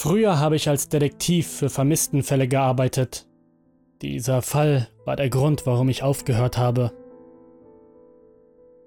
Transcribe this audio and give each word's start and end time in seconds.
Früher 0.00 0.38
habe 0.38 0.54
ich 0.54 0.68
als 0.68 0.88
Detektiv 0.88 1.48
für 1.48 1.68
Vermisstenfälle 1.68 2.46
gearbeitet. 2.46 3.26
Dieser 4.00 4.42
Fall 4.42 4.86
war 5.04 5.16
der 5.16 5.28
Grund, 5.28 5.66
warum 5.66 5.88
ich 5.88 6.04
aufgehört 6.04 6.56
habe. 6.56 6.92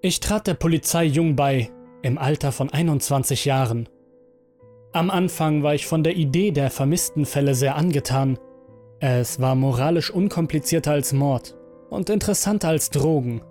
Ich 0.01 0.21
trat 0.21 0.47
der 0.47 0.53
Polizei 0.53 1.03
jung 1.03 1.35
bei, 1.35 1.69
im 2.01 2.17
Alter 2.17 2.53
von 2.53 2.69
21 2.69 3.43
Jahren. 3.43 3.89
Am 4.93 5.09
Anfang 5.09 5.63
war 5.63 5.75
ich 5.75 5.85
von 5.85 6.01
der 6.01 6.15
Idee 6.15 6.51
der 6.51 6.71
Vermisstenfälle 6.71 7.55
sehr 7.55 7.75
angetan. 7.75 8.39
Es 9.01 9.41
war 9.41 9.55
moralisch 9.55 10.11
unkomplizierter 10.11 10.91
als 10.91 11.11
Mord 11.11 11.57
und 11.89 12.09
interessanter 12.09 12.69
als 12.69 12.89
Drogen. 12.89 13.41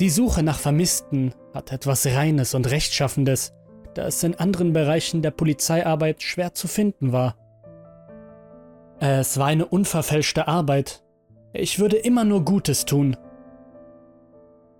Die 0.00 0.10
Suche 0.10 0.42
nach 0.42 0.58
Vermissten 0.58 1.32
hat 1.54 1.72
etwas 1.72 2.06
Reines 2.06 2.52
und 2.52 2.70
Rechtschaffendes, 2.70 3.54
da 3.94 4.06
es 4.06 4.22
in 4.22 4.34
anderen 4.34 4.72
Bereichen 4.72 5.22
der 5.22 5.30
Polizeiarbeit 5.30 6.22
schwer 6.22 6.54
zu 6.54 6.68
finden 6.68 7.12
war. 7.12 7.36
Es 8.98 9.38
war 9.38 9.46
eine 9.46 9.66
unverfälschte 9.66 10.46
Arbeit. 10.46 11.02
Ich 11.52 11.78
würde 11.78 11.96
immer 11.96 12.24
nur 12.24 12.44
Gutes 12.44 12.84
tun. 12.84 13.16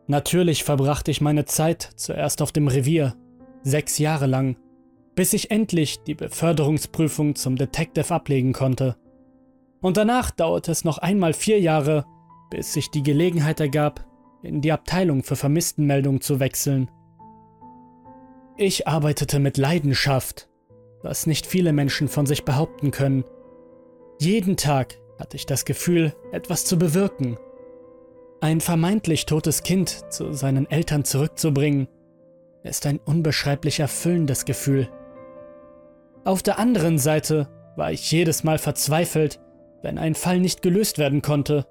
Natürlich 0.07 0.65
verbrachte 0.65 1.11
ich 1.11 1.21
meine 1.21 1.45
Zeit 1.45 1.91
zuerst 1.97 2.43
auf 2.43 2.53
dem 2.53 2.69
Revier, 2.69 3.15
sechs 3.63 3.99
Jahre 3.99 4.27
lang, 4.27 4.57
bis 5.15 5.33
ich 5.33 5.51
endlich 5.51 6.03
die 6.03 6.15
Beförderungsprüfung 6.15 7.35
zum 7.35 7.57
Detective 7.57 8.13
ablegen 8.13 8.53
konnte. 8.53 8.97
Und 9.81 9.97
danach 9.97 10.31
dauerte 10.31 10.73
es 10.73 10.85
noch 10.85 10.99
einmal 10.99 11.33
vier 11.33 11.61
Jahre, 11.61 12.05
bis 12.51 12.73
sich 12.73 12.91
die 12.91 13.03
Gelegenheit 13.03 13.61
ergab, 13.61 14.05
in 14.43 14.61
die 14.61 14.73
Abteilung 14.73 15.23
für 15.23 15.37
Vermisstenmeldungen 15.37 16.21
zu 16.21 16.41
wechseln. 16.41 16.91
Ich 18.57 18.87
arbeitete 18.87 19.39
mit 19.39 19.57
Leidenschaft, 19.57 20.49
was 21.03 21.27
nicht 21.27 21.47
viele 21.47 21.73
Menschen 21.73 22.09
von 22.09 22.27
sich 22.27 22.45
behaupten 22.45 22.91
können. 22.91 23.25
Jeden 24.19 24.57
Tag 24.57 24.99
hatte 25.19 25.37
ich 25.37 25.47
das 25.47 25.65
Gefühl, 25.65 26.15
etwas 26.33 26.65
zu 26.65 26.79
bewirken. 26.79 27.39
Ein 28.41 28.61
vermeintlich 28.61 29.27
totes 29.27 29.63
Kind 29.63 30.13
zu 30.13 30.33
seinen 30.33 30.71
Eltern 30.71 31.05
zurückzubringen, 31.05 31.89
ist 32.63 32.87
ein 32.87 32.99
unbeschreiblich 32.99 33.81
erfüllendes 33.81 34.45
Gefühl. 34.45 34.89
Auf 36.25 36.43
der 36.43 36.59
anderen 36.59 36.99
Seite 36.99 37.49
war 37.77 37.93
ich 37.93 38.11
jedes 38.11 38.45
Mal 38.45 38.59
verzweifelt, 38.59 39.41
wenn 39.83 39.99
ein 39.99 40.15
Fall 40.15 40.41
nicht 40.41 40.61
gelöst 40.61 40.99
werden 40.99 41.23
konnte. 41.23 41.67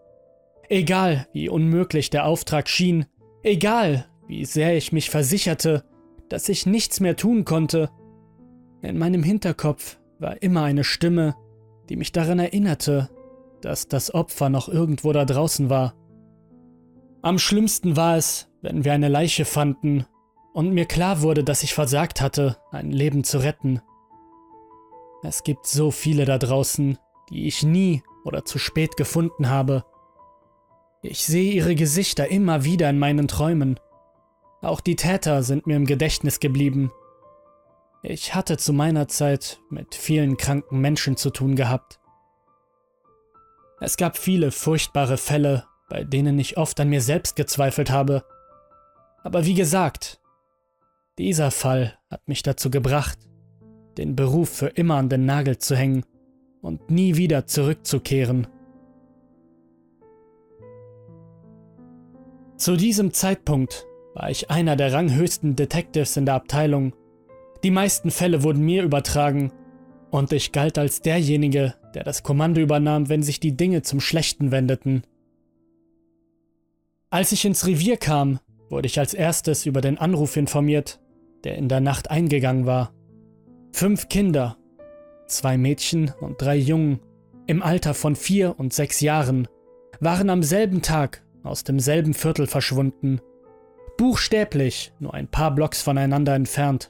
Egal, 0.69 1.27
wie 1.33 1.49
unmöglich 1.49 2.09
der 2.09 2.25
Auftrag 2.25 2.67
schien, 2.67 3.05
egal, 3.43 4.05
wie 4.27 4.45
sehr 4.45 4.75
ich 4.75 4.91
mich 4.91 5.09
versicherte, 5.09 5.83
dass 6.29 6.49
ich 6.49 6.65
nichts 6.65 6.99
mehr 6.99 7.15
tun 7.15 7.45
konnte. 7.45 7.89
In 8.81 8.97
meinem 8.97 9.23
Hinterkopf 9.23 9.99
war 10.19 10.41
immer 10.41 10.63
eine 10.63 10.83
Stimme, 10.83 11.35
die 11.89 11.95
mich 11.95 12.11
daran 12.11 12.39
erinnerte, 12.39 13.09
dass 13.61 13.87
das 13.87 14.13
Opfer 14.13 14.49
noch 14.49 14.69
irgendwo 14.69 15.11
da 15.11 15.25
draußen 15.25 15.69
war. 15.69 15.93
Am 17.21 17.37
schlimmsten 17.39 17.97
war 17.97 18.15
es, 18.15 18.49
wenn 18.61 18.85
wir 18.85 18.93
eine 18.93 19.09
Leiche 19.09 19.45
fanden 19.45 20.05
und 20.53 20.73
mir 20.73 20.85
klar 20.85 21.21
wurde, 21.21 21.43
dass 21.43 21.63
ich 21.63 21.73
versagt 21.73 22.21
hatte, 22.21 22.57
ein 22.71 22.91
Leben 22.91 23.23
zu 23.23 23.39
retten. 23.39 23.81
Es 25.23 25.43
gibt 25.43 25.67
so 25.67 25.91
viele 25.91 26.25
da 26.25 26.37
draußen, 26.37 26.97
die 27.29 27.47
ich 27.47 27.63
nie 27.63 28.03
oder 28.23 28.45
zu 28.45 28.57
spät 28.57 28.95
gefunden 28.95 29.49
habe. 29.49 29.83
Ich 31.01 31.25
sehe 31.25 31.53
ihre 31.53 31.75
Gesichter 31.75 32.29
immer 32.29 32.63
wieder 32.63 32.89
in 32.89 32.99
meinen 32.99 33.27
Träumen. 33.27 33.79
Auch 34.61 34.81
die 34.81 34.95
Täter 34.95 35.41
sind 35.43 35.67
mir 35.67 35.77
im 35.77 35.85
Gedächtnis 35.85 36.39
geblieben. 36.39 36.91
Ich 38.03 38.35
hatte 38.35 38.57
zu 38.57 38.73
meiner 38.73 39.07
Zeit 39.07 39.59
mit 39.69 39.95
vielen 39.95 40.37
kranken 40.37 40.79
Menschen 40.79 41.15
zu 41.15 41.29
tun 41.29 41.55
gehabt. 41.55 41.99
Es 43.79 43.95
gab 43.95 44.17
viele 44.17 44.51
furchtbare 44.51 45.17
Fälle, 45.17 45.65
bei 45.89 46.03
denen 46.03 46.37
ich 46.39 46.57
oft 46.57 46.79
an 46.79 46.89
mir 46.89 47.01
selbst 47.01 47.35
gezweifelt 47.35 47.89
habe. 47.89 48.23
Aber 49.23 49.45
wie 49.45 49.53
gesagt, 49.53 50.21
dieser 51.17 51.51
Fall 51.51 51.97
hat 52.09 52.27
mich 52.27 52.43
dazu 52.43 52.69
gebracht, 52.69 53.17
den 53.97 54.15
Beruf 54.15 54.49
für 54.49 54.67
immer 54.67 54.95
an 54.95 55.09
den 55.09 55.25
Nagel 55.25 55.57
zu 55.57 55.75
hängen 55.75 56.05
und 56.61 56.89
nie 56.89 57.15
wieder 57.15 57.47
zurückzukehren. 57.47 58.47
Zu 62.57 62.75
diesem 62.75 63.13
Zeitpunkt 63.13 63.85
war 64.13 64.29
ich 64.29 64.49
einer 64.49 64.75
der 64.75 64.93
ranghöchsten 64.93 65.55
Detectives 65.55 66.17
in 66.17 66.25
der 66.25 66.35
Abteilung. 66.35 66.93
Die 67.63 67.71
meisten 67.71 68.11
Fälle 68.11 68.43
wurden 68.43 68.63
mir 68.63 68.83
übertragen 68.83 69.51
und 70.11 70.31
ich 70.33 70.51
galt 70.51 70.77
als 70.77 71.01
derjenige, 71.01 71.75
der 71.93 72.03
das 72.03 72.23
Kommando 72.23 72.61
übernahm, 72.61 73.09
wenn 73.09 73.23
sich 73.23 73.39
die 73.39 73.55
Dinge 73.55 73.81
zum 73.81 73.99
Schlechten 73.99 74.51
wendeten. 74.51 75.03
Als 77.09 77.31
ich 77.31 77.45
ins 77.45 77.65
Revier 77.65 77.97
kam, 77.97 78.39
wurde 78.69 78.87
ich 78.87 78.99
als 78.99 79.13
erstes 79.13 79.65
über 79.65 79.81
den 79.81 79.97
Anruf 79.97 80.37
informiert, 80.37 80.99
der 81.43 81.57
in 81.57 81.69
der 81.69 81.79
Nacht 81.79 82.11
eingegangen 82.11 82.65
war. 82.65 82.93
Fünf 83.71 84.09
Kinder, 84.09 84.57
zwei 85.27 85.57
Mädchen 85.57 86.13
und 86.21 86.41
drei 86.41 86.55
Jungen, 86.55 86.99
im 87.47 87.63
Alter 87.63 87.93
von 87.93 88.15
vier 88.15 88.59
und 88.59 88.73
sechs 88.73 89.01
Jahren, 89.01 89.47
waren 89.99 90.29
am 90.29 90.43
selben 90.43 90.81
Tag 90.81 91.23
aus 91.43 91.63
demselben 91.63 92.13
Viertel 92.13 92.45
verschwunden 92.45 93.21
buchstäblich 93.99 94.93
nur 94.99 95.13
ein 95.13 95.27
paar 95.27 95.51
Blocks 95.51 95.81
voneinander 95.81 96.33
entfernt. 96.33 96.89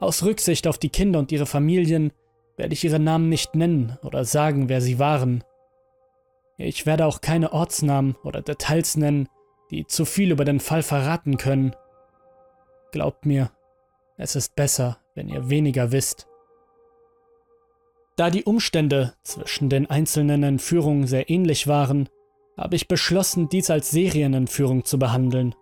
Aus 0.00 0.22
Rücksicht 0.22 0.66
auf 0.66 0.78
die 0.78 0.88
Kinder 0.88 1.18
und 1.18 1.30
ihre 1.30 1.44
Familien 1.44 2.10
werde 2.56 2.72
ich 2.72 2.84
ihre 2.84 2.98
Namen 2.98 3.28
nicht 3.28 3.54
nennen 3.54 3.98
oder 4.02 4.24
sagen, 4.24 4.70
wer 4.70 4.80
sie 4.80 4.98
waren. 4.98 5.44
Ich 6.56 6.86
werde 6.86 7.04
auch 7.04 7.20
keine 7.20 7.52
Ortsnamen 7.52 8.16
oder 8.24 8.40
Details 8.40 8.96
nennen, 8.96 9.28
die 9.70 9.86
zu 9.86 10.06
viel 10.06 10.32
über 10.32 10.46
den 10.46 10.58
Fall 10.58 10.82
verraten 10.82 11.36
können. 11.36 11.76
Glaubt 12.90 13.26
mir, 13.26 13.50
es 14.16 14.36
ist 14.36 14.56
besser, 14.56 14.96
wenn 15.14 15.28
ihr 15.28 15.50
weniger 15.50 15.92
wisst. 15.92 16.28
Da 18.16 18.30
die 18.30 18.44
Umstände 18.44 19.12
zwischen 19.22 19.68
den 19.68 19.90
einzelnen 19.90 20.44
Entführungen 20.44 21.06
sehr 21.06 21.28
ähnlich 21.28 21.68
waren, 21.68 22.08
habe 22.56 22.74
ich 22.74 22.88
beschlossen, 22.88 23.50
dies 23.50 23.68
als 23.68 23.90
Serienentführung 23.90 24.86
zu 24.86 24.98
behandeln. 24.98 25.54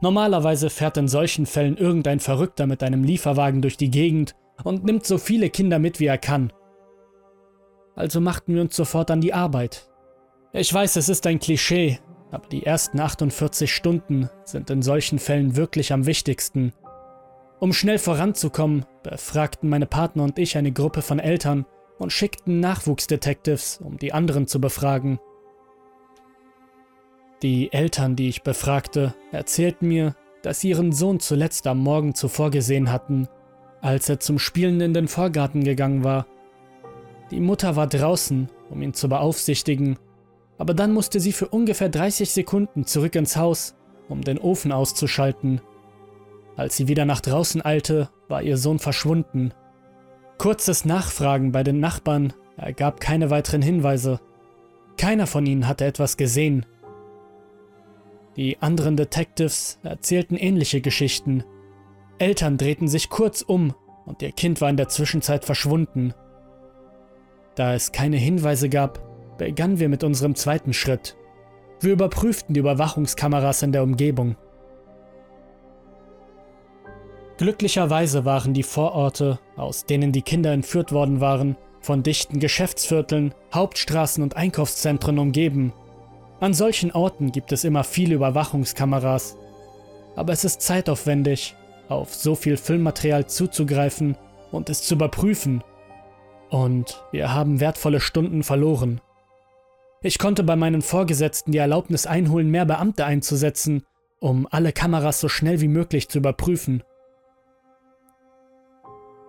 Normalerweise 0.00 0.70
fährt 0.70 0.96
in 0.96 1.08
solchen 1.08 1.46
Fällen 1.46 1.76
irgendein 1.76 2.20
Verrückter 2.20 2.66
mit 2.66 2.82
einem 2.82 3.02
Lieferwagen 3.02 3.62
durch 3.62 3.76
die 3.76 3.90
Gegend 3.90 4.36
und 4.64 4.84
nimmt 4.84 5.06
so 5.06 5.18
viele 5.18 5.50
Kinder 5.50 5.78
mit, 5.78 6.00
wie 6.00 6.06
er 6.06 6.18
kann. 6.18 6.52
Also 7.94 8.20
machten 8.20 8.54
wir 8.54 8.62
uns 8.62 8.76
sofort 8.76 9.10
an 9.10 9.20
die 9.20 9.34
Arbeit. 9.34 9.90
Ich 10.52 10.72
weiß, 10.72 10.96
es 10.96 11.08
ist 11.08 11.26
ein 11.26 11.40
Klischee, 11.40 11.98
aber 12.30 12.46
die 12.48 12.64
ersten 12.64 13.00
48 13.00 13.72
Stunden 13.72 14.30
sind 14.44 14.70
in 14.70 14.82
solchen 14.82 15.18
Fällen 15.18 15.56
wirklich 15.56 15.92
am 15.92 16.06
wichtigsten. 16.06 16.72
Um 17.58 17.72
schnell 17.72 17.98
voranzukommen, 17.98 18.86
befragten 19.02 19.68
meine 19.68 19.86
Partner 19.86 20.22
und 20.22 20.38
ich 20.38 20.56
eine 20.56 20.70
Gruppe 20.70 21.02
von 21.02 21.18
Eltern 21.18 21.66
und 21.98 22.12
schickten 22.12 22.60
Nachwuchsdetectives, 22.60 23.80
um 23.82 23.98
die 23.98 24.12
anderen 24.12 24.46
zu 24.46 24.60
befragen. 24.60 25.18
Die 27.42 27.72
Eltern, 27.72 28.16
die 28.16 28.28
ich 28.28 28.42
befragte, 28.42 29.14
erzählten 29.30 29.86
mir, 29.88 30.16
dass 30.42 30.60
sie 30.60 30.70
ihren 30.70 30.92
Sohn 30.92 31.20
zuletzt 31.20 31.66
am 31.66 31.78
Morgen 31.78 32.14
zuvor 32.14 32.50
gesehen 32.50 32.90
hatten, 32.90 33.28
als 33.80 34.08
er 34.08 34.18
zum 34.18 34.38
Spielen 34.38 34.80
in 34.80 34.92
den 34.92 35.06
Vorgarten 35.06 35.62
gegangen 35.62 36.02
war. 36.02 36.26
Die 37.30 37.40
Mutter 37.40 37.76
war 37.76 37.86
draußen, 37.86 38.48
um 38.70 38.82
ihn 38.82 38.94
zu 38.94 39.08
beaufsichtigen, 39.08 39.98
aber 40.56 40.74
dann 40.74 40.92
musste 40.92 41.20
sie 41.20 41.32
für 41.32 41.48
ungefähr 41.48 41.88
30 41.88 42.30
Sekunden 42.30 42.84
zurück 42.84 43.14
ins 43.14 43.36
Haus, 43.36 43.76
um 44.08 44.22
den 44.22 44.38
Ofen 44.38 44.72
auszuschalten. 44.72 45.60
Als 46.56 46.76
sie 46.76 46.88
wieder 46.88 47.04
nach 47.04 47.20
draußen 47.20 47.64
eilte, 47.64 48.10
war 48.26 48.42
ihr 48.42 48.56
Sohn 48.56 48.80
verschwunden. 48.80 49.52
Kurzes 50.38 50.84
Nachfragen 50.84 51.52
bei 51.52 51.62
den 51.62 51.78
Nachbarn 51.78 52.32
ergab 52.56 53.00
keine 53.00 53.30
weiteren 53.30 53.62
Hinweise. 53.62 54.18
Keiner 54.96 55.28
von 55.28 55.46
ihnen 55.46 55.68
hatte 55.68 55.84
etwas 55.84 56.16
gesehen, 56.16 56.66
die 58.38 58.56
anderen 58.62 58.96
Detectives 58.96 59.80
erzählten 59.82 60.36
ähnliche 60.36 60.80
Geschichten. 60.80 61.42
Eltern 62.18 62.56
drehten 62.56 62.86
sich 62.86 63.10
kurz 63.10 63.42
um 63.42 63.74
und 64.06 64.22
ihr 64.22 64.30
Kind 64.30 64.60
war 64.60 64.70
in 64.70 64.76
der 64.76 64.88
Zwischenzeit 64.88 65.44
verschwunden. 65.44 66.14
Da 67.56 67.74
es 67.74 67.90
keine 67.90 68.16
Hinweise 68.16 68.68
gab, 68.68 69.00
begannen 69.38 69.80
wir 69.80 69.88
mit 69.88 70.04
unserem 70.04 70.36
zweiten 70.36 70.72
Schritt. 70.72 71.16
Wir 71.80 71.92
überprüften 71.92 72.54
die 72.54 72.60
Überwachungskameras 72.60 73.62
in 73.62 73.72
der 73.72 73.82
Umgebung. 73.82 74.36
Glücklicherweise 77.38 78.24
waren 78.24 78.54
die 78.54 78.62
Vororte, 78.62 79.40
aus 79.56 79.84
denen 79.84 80.12
die 80.12 80.22
Kinder 80.22 80.52
entführt 80.52 80.92
worden 80.92 81.20
waren, 81.20 81.56
von 81.80 82.04
dichten 82.04 82.38
Geschäftsvierteln, 82.38 83.34
Hauptstraßen 83.52 84.22
und 84.22 84.36
Einkaufszentren 84.36 85.18
umgeben 85.18 85.72
an 86.40 86.54
solchen 86.54 86.92
Orten 86.92 87.32
gibt 87.32 87.52
es 87.52 87.64
immer 87.64 87.84
viele 87.84 88.14
Überwachungskameras, 88.14 89.36
aber 90.16 90.32
es 90.32 90.44
ist 90.44 90.60
zeitaufwendig, 90.62 91.54
auf 91.88 92.14
so 92.14 92.34
viel 92.34 92.56
Filmmaterial 92.56 93.26
zuzugreifen 93.26 94.16
und 94.52 94.70
es 94.70 94.82
zu 94.82 94.94
überprüfen, 94.94 95.62
Und 96.50 97.04
wir 97.12 97.34
haben 97.34 97.60
wertvolle 97.60 98.00
Stunden 98.00 98.42
verloren. 98.42 99.00
Ich 100.00 100.18
konnte 100.18 100.44
bei 100.44 100.56
meinen 100.56 100.80
Vorgesetzten 100.80 101.52
die 101.52 101.58
Erlaubnis 101.58 102.06
einholen, 102.06 102.50
mehr 102.50 102.64
Beamte 102.64 103.04
einzusetzen, 103.04 103.84
um 104.20 104.46
alle 104.50 104.72
Kameras 104.72 105.20
so 105.20 105.28
schnell 105.28 105.60
wie 105.60 105.68
möglich 105.68 106.08
zu 106.08 106.18
überprüfen. 106.18 106.82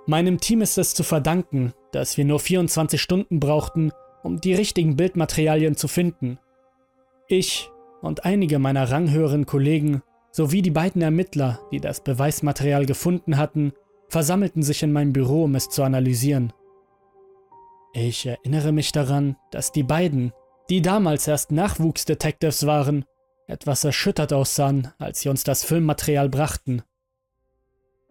Meinem 0.06 0.40
Team 0.40 0.62
ist 0.62 0.78
es 0.78 0.94
zu 0.94 1.04
verdanken, 1.04 1.74
dass 1.92 2.18
wir 2.18 2.26
nur 2.26 2.40
24 2.40 3.02
Stunden 3.02 3.40
brauchten, 3.40 3.92
um 4.24 4.40
die 4.40 4.54
richtigen 4.54 4.96
Bildmaterialien 4.96 5.76
zu 5.76 5.88
finden. 5.88 6.40
Ich 7.32 7.70
und 8.02 8.26
einige 8.26 8.58
meiner 8.58 8.90
ranghöheren 8.90 9.46
Kollegen 9.46 10.02
sowie 10.32 10.64
die 10.64 10.72
beiden 10.72 11.04
Ermittler, 11.04 11.60
die 11.72 11.80
das 11.80 12.04
Beweismaterial 12.04 12.88
gefunden 12.88 13.38
hatten, 13.38 13.72
versammelten 14.08 14.64
sich 14.64 14.82
in 14.82 14.92
meinem 14.92 15.14
Büro, 15.14 15.44
um 15.44 15.54
es 15.54 15.70
zu 15.70 15.84
analysieren. 15.84 16.52
Ich 17.94 18.26
erinnere 18.26 18.72
mich 18.72 18.92
daran, 18.92 19.36
dass 19.52 19.72
die 19.72 19.84
beiden, 19.84 20.34
die 20.72 20.82
damals 20.82 21.28
erst 21.28 21.52
Nachwuchsdetectives 21.52 22.66
waren, 22.66 23.06
etwas 23.46 23.84
erschüttert 23.84 24.34
aussahen, 24.34 24.88
als 24.98 25.20
sie 25.20 25.30
uns 25.30 25.44
das 25.44 25.64
Filmmaterial 25.64 26.30
brachten. 26.30 26.82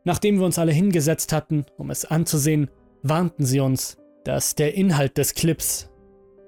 Nachdem 0.04 0.38
wir 0.38 0.46
uns 0.46 0.60
alle 0.60 0.72
hingesetzt 0.72 1.32
hatten, 1.32 1.66
um 1.76 1.90
es 1.90 2.04
anzusehen, 2.04 2.70
warnten 3.02 3.44
sie 3.44 3.58
uns, 3.58 3.96
dass 4.24 4.54
der 4.54 4.74
Inhalt 4.74 5.18
des 5.18 5.34
Clips 5.34 5.90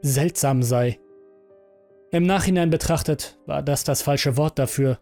seltsam 0.02 0.62
sei. 0.62 0.99
Im 2.12 2.24
Nachhinein 2.24 2.70
betrachtet 2.70 3.38
war 3.46 3.62
das 3.62 3.84
das 3.84 4.02
falsche 4.02 4.36
Wort 4.36 4.58
dafür. 4.58 4.98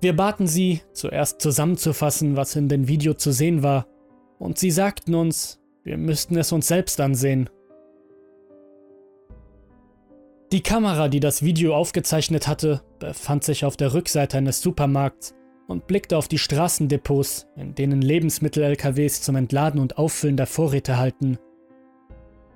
Wir 0.00 0.14
baten 0.14 0.46
sie, 0.46 0.80
zuerst 0.92 1.40
zusammenzufassen, 1.40 2.36
was 2.36 2.54
in 2.54 2.68
dem 2.68 2.86
Video 2.86 3.14
zu 3.14 3.32
sehen 3.32 3.62
war, 3.62 3.86
und 4.38 4.56
sie 4.56 4.70
sagten 4.70 5.14
uns, 5.14 5.60
wir 5.82 5.98
müssten 5.98 6.36
es 6.38 6.52
uns 6.52 6.68
selbst 6.68 7.00
ansehen. 7.00 7.50
Die 10.52 10.62
Kamera, 10.62 11.08
die 11.08 11.20
das 11.20 11.42
Video 11.42 11.74
aufgezeichnet 11.74 12.46
hatte, 12.46 12.82
befand 12.98 13.44
sich 13.44 13.64
auf 13.64 13.76
der 13.76 13.92
Rückseite 13.92 14.38
eines 14.38 14.62
Supermarkts 14.62 15.34
und 15.66 15.86
blickte 15.86 16.16
auf 16.16 16.28
die 16.28 16.38
Straßendepots, 16.38 17.48
in 17.56 17.74
denen 17.74 18.02
Lebensmittel-LKWs 18.02 19.22
zum 19.22 19.36
Entladen 19.36 19.80
und 19.80 19.98
Auffüllen 19.98 20.36
der 20.36 20.46
Vorräte 20.46 20.96
halten. 20.96 21.38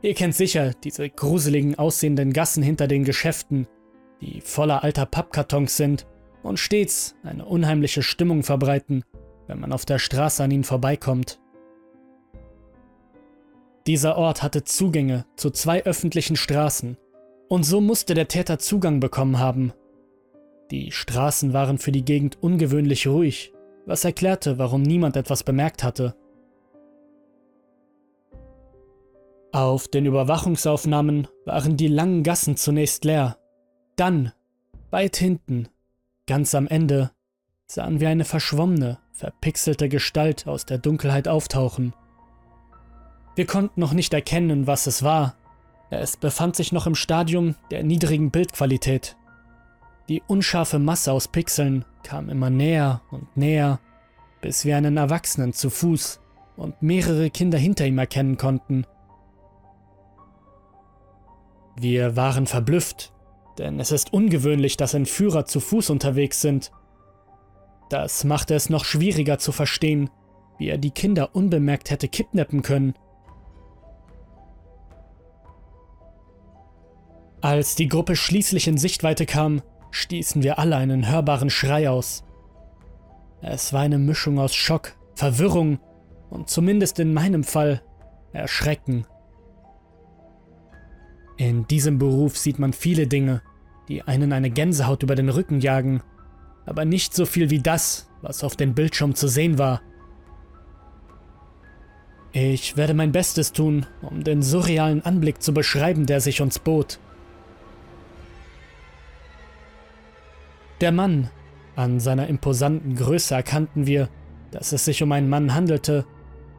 Ihr 0.05 0.13
kennt 0.13 0.35
sicher 0.35 0.73
diese 0.85 1.09
gruseligen 1.09 1.79
aussehenden 1.79 2.35
Gassen 2.35 2.63
hinter 2.63 2.87
den 2.87 3.05
Geschäften, 3.05 3.67
die 4.21 4.43
voller 4.43 4.85
alter 4.85 5.07
Pappkartons 5.07 5.79
sind 5.79 6.07
und 6.43 6.59
stets 6.59 7.15
eine 7.23 7.47
unheimliche 7.47 8.03
Stimmung 8.03 8.43
verbreiten, 8.43 9.03
wenn 9.47 9.59
man 9.59 9.73
auf 9.73 9.87
der 9.87 9.99
Straße 9.99 10.45
an 10.45 10.51
ihnen 10.51 10.65
vorbeikommt. 10.65 11.41
Dieser 13.87 14.19
Ort 14.19 14.43
hatte 14.43 14.65
Zugänge 14.65 15.25
zu 15.37 15.49
zwei 15.49 15.83
öffentlichen 15.85 16.37
Straßen, 16.37 16.99
und 17.49 17.63
so 17.63 17.81
musste 17.81 18.13
der 18.13 18.29
Täter 18.29 18.59
Zugang 18.59 19.01
bekommen 19.01 19.39
haben. 19.39 19.73
Die 20.71 20.93
Straßen 20.93 21.55
waren 21.55 21.79
für 21.79 21.93
die 21.93 22.05
Gegend 22.05 22.37
ungewöhnlich 22.43 23.07
ruhig, 23.07 23.55
was 23.87 24.05
erklärte, 24.05 24.59
warum 24.59 24.83
niemand 24.83 25.17
etwas 25.17 25.45
bemerkt 25.45 25.83
hatte. 25.83 26.15
Auf 29.55 29.87
den 29.87 30.05
Überwachungsaufnahmen 30.05 31.29
waren 31.45 31.77
die 31.77 31.87
langen 31.87 32.25
Gassen 32.25 32.57
zunächst 32.57 33.05
leer. 33.05 33.39
Dann, 33.95 34.33
weit 34.91 35.17
hinten, 35.17 35.69
ganz 36.27 36.57
am 36.57 36.67
Ende, 36.67 37.13
sahen 37.69 38.01
wir 38.01 38.09
eine 38.09 38.25
verschwommene, 38.25 38.99
verpixelte 39.13 39.89
Gestalt 39.89 40.49
aus 40.49 40.67
der 40.67 40.79
Dunkelheit 40.79 41.29
auftauchen. 41.29 41.95
Wir 43.37 43.47
konnten 43.47 43.79
noch 43.79 43.93
nicht 43.93 44.13
erkennen, 44.13 44.67
was 44.67 44.89
es 44.89 45.05
war, 45.05 45.37
es 45.89 46.17
befand 46.17 46.57
sich 46.57 46.73
noch 46.73 46.89
im 46.89 46.97
Stadium 46.97 47.55
der 47.71 47.85
niedrigen 47.85 48.33
Bildqualität. 48.33 49.17
Die 50.09 50.21
unscharfe 50.27 50.81
Masse 50.81 51.13
aus 51.13 51.29
Pixeln 51.29 51.85
kam 52.03 52.29
immer 52.29 52.51
näher 52.51 53.03
und 53.13 53.37
näher, 53.37 53.79
bis 54.41 54.65
wir 54.65 54.77
einen 54.77 54.97
Erwachsenen 54.97 55.53
zu 55.53 55.71
Fuß 55.71 56.19
und 56.57 56.83
mehrere 56.83 57.31
Kinder 57.31 57.57
hinter 57.57 57.87
ihm 57.87 57.99
erkennen 57.99 58.37
konnten. 58.37 58.85
Wir 61.77 62.17
waren 62.17 62.47
verblüfft, 62.47 63.13
denn 63.59 63.81
es 63.81 63.93
ist 63.93 64.13
ungewöhnlich, 64.13 64.77
dass 64.77 64.95
Entführer 64.95 65.45
zu 65.45 65.61
Fuß 65.61 65.91
unterwegs 65.91 66.41
sind. 66.41 66.73
Das 67.91 68.25
machte 68.25 68.55
es 68.55 68.71
noch 68.71 68.85
schwieriger 68.85 69.39
zu 69.39 69.53
verstehen, 69.53 70.11
wie 70.59 70.69
er 70.69 70.79
die 70.79 70.91
Kinder 70.91 71.35
unbemerkt 71.35 71.91
hätte 71.91 72.09
kidnappen 72.09 72.63
können. 72.63 72.95
Als 77.41 77.75
die 77.75 77.89
Gruppe 77.89 78.17
schließlich 78.17 78.69
in 78.69 78.79
Sichtweite 78.79 79.27
kam, 79.27 79.63
stießen 79.91 80.43
wir 80.43 80.59
alle 80.59 80.77
einen 80.77 81.09
hörbaren 81.09 81.51
Schrei 81.51 81.91
aus. 81.91 82.25
Es 83.43 83.73
war 83.73 83.83
eine 83.83 83.99
Mischung 83.99 84.39
aus 84.39 84.55
Schock, 84.55 84.97
Verwirrung 85.15 85.79
und 86.31 86.49
zumindest 86.49 86.99
in 86.99 87.13
meinem 87.13 87.45
Fall 87.45 87.83
Erschrecken. 88.33 89.07
In 91.37 91.67
diesem 91.67 91.99
Beruf 91.99 92.37
sieht 92.37 92.59
man 92.59 92.73
viele 92.73 93.07
Dinge, 93.07 93.43
die 93.89 94.03
einen 94.03 94.33
eine 94.33 94.51
Gänsehaut 94.51 95.03
über 95.03 95.15
den 95.15 95.29
Rücken 95.29 95.61
jagen, 95.61 96.03
aber 96.65 96.85
nicht 96.85 97.15
so 97.15 97.27
viel 97.27 97.51
wie 97.51 97.59
das, 97.59 98.09
was 98.23 98.45
auf 98.45 98.57
dem 98.57 98.75
Bildschirm 98.75 99.15
zu 99.15 99.29
sehen 99.29 99.59
war. 99.59 99.83
Ich 102.33 102.77
werde 102.77 102.95
mein 102.95 103.13
Bestes 103.13 103.53
tun, 103.53 103.87
um 104.03 104.25
den 104.25 104.43
surrealen 104.43 105.05
Anblick 105.05 105.43
zu 105.43 105.55
beschreiben, 105.55 106.07
der 106.07 106.21
sich 106.21 106.41
uns 106.41 106.59
bot. 106.59 106.99
Der 110.81 110.93
Mann. 110.93 111.31
An 111.77 111.99
seiner 111.99 112.29
imposanten 112.29 112.95
Größe 112.95 113.35
erkannten 113.35 113.87
wir, 113.87 114.09
dass 114.53 114.73
es 114.73 114.85
sich 114.85 115.03
um 115.03 115.11
einen 115.11 115.29
Mann 115.29 115.55
handelte, 115.55 116.07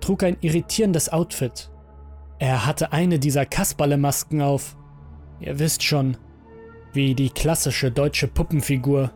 trug 0.02 0.24
ein 0.24 0.36
irritierendes 0.42 1.08
Outfit. 1.08 1.70
Er 2.38 2.66
hatte 2.66 2.92
eine 2.92 3.18
dieser 3.18 3.46
Kasperle-Masken 3.46 4.42
auf. 4.42 4.76
Ihr 5.40 5.58
wisst 5.60 5.84
schon, 5.84 6.18
wie 6.94 7.16
die 7.16 7.30
klassische 7.30 7.92
deutsche 7.92 8.28
Puppenfigur. 8.28 9.12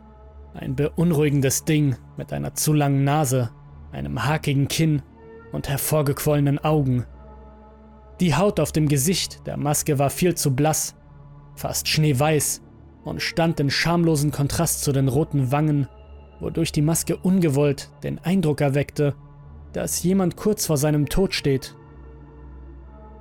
Ein 0.54 0.76
beunruhigendes 0.76 1.66
Ding 1.66 1.96
mit 2.18 2.34
einer 2.34 2.56
zu 2.56 2.74
langen 2.74 3.04
Nase, 3.04 3.52
einem 3.92 4.26
hakigen 4.26 4.68
Kinn 4.68 5.02
und 5.52 5.68
hervorgequollenen 5.68 6.60
Augen. 6.60 7.06
Die 8.20 8.36
Haut 8.36 8.60
auf 8.60 8.72
dem 8.72 8.88
Gesicht 8.88 9.46
der 9.48 9.58
Maske 9.58 10.00
war 10.00 10.10
viel 10.10 10.36
zu 10.36 10.56
blass, 10.56 10.96
fast 11.56 11.88
schneeweiß 11.88 12.62
und 13.04 13.22
stand 13.22 13.60
in 13.60 13.70
schamlosen 13.70 14.32
Kontrast 14.32 14.84
zu 14.84 14.92
den 14.92 15.08
roten 15.08 15.52
Wangen, 15.52 15.88
wodurch 16.40 16.72
die 16.72 16.82
Maske 16.82 17.18
ungewollt 17.18 17.92
den 18.04 18.20
Eindruck 18.20 18.62
erweckte, 18.62 19.16
dass 19.74 20.04
jemand 20.04 20.36
kurz 20.36 20.66
vor 20.66 20.78
seinem 20.78 21.08
Tod 21.08 21.34
steht. 21.34 21.76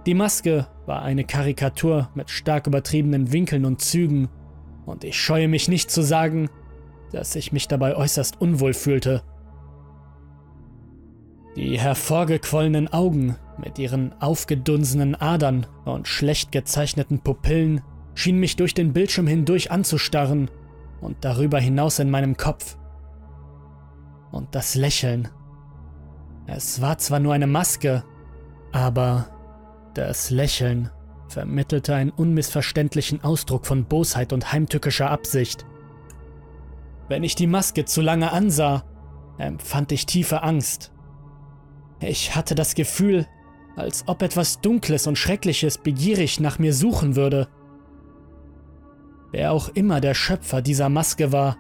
Die 0.09 0.15
Maske 0.15 0.67
war 0.87 1.03
eine 1.03 1.25
Karikatur 1.25 2.09
mit 2.15 2.31
stark 2.31 2.67
übertriebenen 2.67 3.31
Winkeln 3.31 3.67
und 3.67 3.83
Zügen, 3.83 4.31
und 4.87 5.05
ich 5.05 5.21
scheue 5.21 5.49
mich 5.49 5.69
nicht 5.69 5.91
zu 5.91 6.01
sagen, 6.01 6.49
dass 7.13 7.37
ich 7.37 7.53
mich 7.53 7.69
dabei 7.69 7.95
äußerst 7.95 8.41
unwohl 8.41 8.73
fühlte. 8.73 9.23
Die 11.57 11.79
hervorgequollenen 11.79 12.89
Augen 12.89 13.37
mit 13.63 13.79
ihren 13.79 14.15
aufgedunsenen 14.19 15.15
Adern 15.15 15.67
und 15.85 16.09
schlecht 16.09 16.53
gezeichneten 16.53 17.19
Pupillen 17.19 17.83
schien 18.15 18.41
mich 18.41 18.57
durch 18.57 18.73
den 18.73 18.95
Bildschirm 18.95 19.27
hindurch 19.27 19.71
anzustarren 19.71 20.51
und 21.03 21.19
darüber 21.21 21.61
hinaus 21.61 21.99
in 21.99 22.09
meinem 22.09 22.39
Kopf. 22.39 22.79
Und 24.33 24.55
das 24.55 24.75
Lächeln. 24.75 25.29
Es 26.47 26.81
war 26.81 26.97
zwar 26.97 27.21
nur 27.21 27.35
eine 27.35 27.47
Maske, 27.47 28.05
aber 28.73 29.27
das 29.99 30.31
Lächeln 30.31 30.91
vermittelte 31.27 31.93
einen 31.95 32.11
unmissverständlichen 32.11 33.25
Ausdruck 33.25 33.67
von 33.67 33.85
Bosheit 33.85 34.33
und 34.33 34.53
heimtückischer 34.53 35.11
Absicht. 35.11 35.67
Wenn 37.09 37.25
ich 37.25 37.35
die 37.35 37.49
Maske 37.49 37.85
zu 37.85 38.01
lange 38.01 38.31
ansah, 38.31 38.85
empfand 39.39 39.91
ich 39.91 40.07
tiefe 40.07 40.45
Angst. 40.45 40.93
Ich 42.01 42.37
hatte 42.37 42.55
das 42.55 42.77
Gefühl, 42.77 43.27
als 43.75 44.05
ob 44.07 44.23
etwas 44.23 44.61
Dunkles 44.61 45.09
und 45.09 45.19
Schreckliches 45.19 45.79
begierig 45.79 46.39
nach 46.39 46.61
mir 46.61 46.75
suchen 46.75 47.17
würde. 47.17 47.49
Wer 49.33 49.53
auch 49.53 49.69
immer 49.69 50.01
der 50.01 50.15
Schöpfer 50.15 50.63
dieser 50.63 50.89
Maske 50.89 51.33
war, 51.33 51.57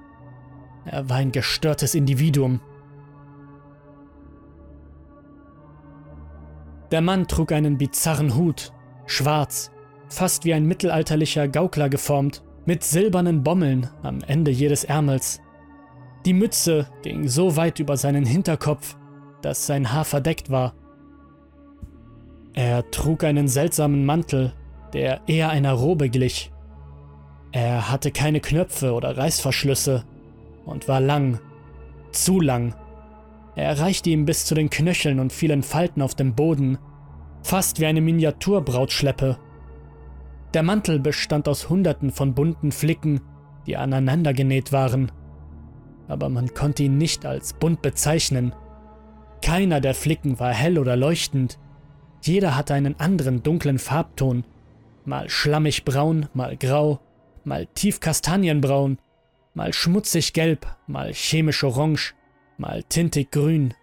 er 0.85 1.09
war 1.11 1.17
ein 1.17 1.33
gestörtes 1.33 1.97
Individuum. 1.97 2.61
Der 6.91 7.01
Mann 7.01 7.29
trug 7.29 7.53
einen 7.53 7.77
bizarren 7.77 8.35
Hut, 8.35 8.73
schwarz, 9.07 9.71
fast 10.09 10.45
wie 10.45 10.55
ein 10.55 10.65
mittelalterlicher 10.65 11.49
Gaukler 11.49 11.89
geformt, 11.89 12.43
mit 12.65 12.83
silbernen 12.83 13.43
Bommeln 13.43 13.89
am 14.03 14.21
Ende 14.27 14.51
jedes 14.51 14.85
Ärmels. 14.85 15.41
Die 16.25 16.35
Mütze 16.35 16.89
ging 17.03 17.29
so 17.29 17.57
weit 17.57 17.79
über 17.79 17.97
seinen 17.97 18.25
Hinterkopf, 18.25 18.97
dass 19.43 19.67
sein 19.67 19.93
Haar 19.93 20.05
verdeckt 20.05 20.51
war. 20.51 20.75
Er 22.55 22.91
trug 22.91 23.25
einen 23.25 23.49
seltsamen 23.49 24.05
Mantel, 24.05 24.53
der 24.93 25.21
eher 25.27 25.51
einer 25.51 25.73
Robe 25.73 26.09
glich. 26.09 26.51
Er 27.53 27.91
hatte 27.91 28.11
keine 28.11 28.41
Knöpfe 28.41 28.93
oder 28.93 29.17
Reißverschlüsse 29.17 30.05
und 30.67 30.89
war 30.89 31.01
lang, 31.01 31.39
zu 32.13 32.41
lang. 32.41 32.75
Er 33.59 33.65
erreichte 33.65 34.11
ihm 34.11 34.25
bis 34.25 34.47
zu 34.47 34.55
den 34.55 34.71
Knöcheln 34.71 35.19
und 35.19 35.33
vielen 35.33 35.65
Falten 35.65 36.01
auf 36.01 36.15
dem 36.15 36.37
Boden, 36.37 36.79
fast 37.43 37.81
wie 37.81 37.87
eine 37.87 38.01
Miniaturbrautschleppe. 38.01 39.37
Der 40.55 40.63
Mantel 40.63 41.01
bestand 41.01 41.49
aus 41.49 41.69
Hunderten 41.69 42.13
von 42.13 42.35
bunten 42.35 42.71
Flicken, 42.71 43.21
die 43.67 43.77
aneinander 43.77 44.33
genäht 44.33 44.71
waren. 44.71 45.11
Aber 46.07 46.29
man 46.29 46.55
konnte 46.55 46.85
ihn 46.85 46.99
nicht 46.99 47.27
als 47.27 47.53
bunt 47.53 47.83
bezeichnen. 47.83 48.55
Keiner 49.43 49.81
der 49.81 49.95
Flicken 49.95 50.39
war 50.39 50.55
hell 50.55 50.79
oder 50.79 50.95
leuchtend. 50.95 51.59
Jeder 52.23 52.57
hatte 52.57 52.75
einen 52.75 53.01
anderen 53.01 53.43
dunklen 53.43 53.81
Farbton, 53.81 54.45
mal 55.05 55.29
schlammig 55.29 55.85
braun, 55.85 56.29
mal 56.33 56.57
grau, 56.57 57.01
mal 57.43 57.67
tief 57.75 57.99
kastanienbraun, 57.99 58.99
mal 59.53 59.73
schmutzig 59.73 60.33
gelb, 60.33 60.65
mal 60.87 61.13
chemisch 61.13 61.65
orange, 61.65 62.15
mal 62.59 62.83
tintig 62.83 63.31
grün. 63.31 63.75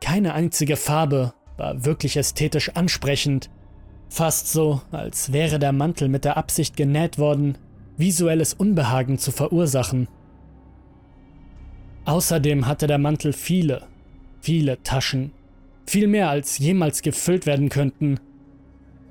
Keine 0.00 0.34
einzige 0.34 0.76
Farbe 0.76 1.32
war 1.56 1.84
wirklich 1.84 2.16
ästhetisch 2.16 2.70
ansprechend, 2.74 3.48
fast 4.08 4.52
so, 4.52 4.82
als 4.90 5.32
wäre 5.32 5.58
der 5.58 5.72
Mantel 5.72 6.08
mit 6.08 6.24
der 6.24 6.36
Absicht 6.36 6.76
genäht 6.76 7.18
worden, 7.18 7.56
visuelles 7.96 8.54
Unbehagen 8.54 9.18
zu 9.18 9.30
verursachen. 9.30 10.08
Außerdem 12.04 12.66
hatte 12.66 12.86
der 12.86 12.98
Mantel 12.98 13.32
viele, 13.32 13.86
viele 14.40 14.82
Taschen, 14.82 15.32
viel 15.86 16.06
mehr 16.06 16.28
als 16.28 16.58
jemals 16.58 17.02
gefüllt 17.02 17.46
werden 17.46 17.68
könnten. 17.68 18.20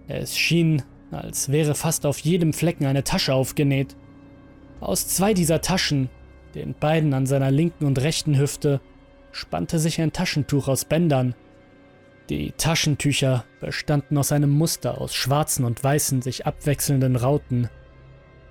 Es 0.08 0.38
schien, 0.38 0.84
als 1.12 1.50
wäre 1.50 1.76
fast 1.76 2.06
auf 2.06 2.20
jedem 2.20 2.54
Flecken 2.54 2.86
eine 2.86 3.04
Tasche 3.04 3.34
aufgenäht. 3.34 3.96
Aus 4.80 5.08
zwei 5.08 5.34
dieser 5.34 5.62
Taschen, 5.62 6.10
den 6.56 6.74
beiden 6.74 7.14
an 7.14 7.26
seiner 7.26 7.52
linken 7.52 7.86
und 7.86 8.02
rechten 8.02 8.38
Hüfte, 8.38 8.82
spannte 9.32 9.80
sich 9.80 10.00
ein 10.00 10.14
Taschentuch 10.14 10.68
aus 10.68 10.86
Bändern. 10.86 11.36
Die 12.30 12.54
Taschentücher 12.56 13.46
bestanden 13.60 14.18
aus 14.18 14.32
einem 14.32 14.50
Muster 14.50 15.00
aus 15.02 15.14
schwarzen 15.14 15.66
und 15.66 15.84
weißen 15.84 16.22
sich 16.22 16.46
abwechselnden 16.46 17.16
Rauten. 17.16 17.70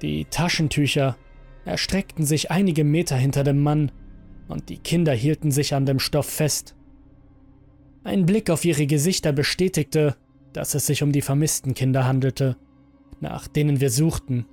Die 0.03 0.27
Taschentücher 0.27 1.17
erstreckten 1.65 2.27
sich 2.27 2.51
einige 2.51 2.85
Meter 2.85 3.17
hinter 3.17 3.45
dem 3.45 3.61
Mann 3.61 3.93
und 4.49 4.69
die 4.69 4.79
Kinder 4.79 5.13
hielten 5.13 5.51
sich 5.51 5.75
an 5.75 5.87
dem 5.87 5.99
Stoff 5.99 6.27
fest. 6.27 6.75
Ein 8.05 8.27
Blick 8.27 8.51
auf 8.51 8.65
ihre 8.65 8.87
Gesichter 8.87 9.33
bestätigte, 9.33 10.17
dass 10.53 10.75
es 10.75 10.87
sich 10.87 11.03
um 11.03 11.13
die 11.13 11.23
vermissten 11.23 11.75
Kinder 11.75 12.05
handelte, 12.05 12.57
nach 13.21 13.47
denen 13.47 13.81
wir 13.81 13.91
suchten. 13.91 14.47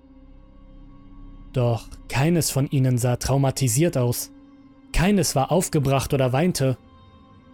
Doch 1.53 1.87
keines 2.07 2.51
von 2.51 2.69
ihnen 2.69 2.97
sah 2.97 3.15
traumatisiert 3.15 3.97
aus. 3.97 4.31
Keines 4.93 5.35
war 5.35 5.51
aufgebracht 5.51 6.13
oder 6.13 6.33
weinte. 6.33 6.77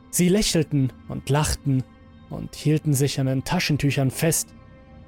Sie 0.09 0.29
lächelten 0.29 0.91
und 1.07 1.29
lachten 1.29 1.83
und 2.29 2.55
hielten 2.55 2.93
sich 2.93 3.19
an 3.19 3.27
den 3.27 3.43
Taschentüchern 3.43 4.11
fest, 4.11 4.53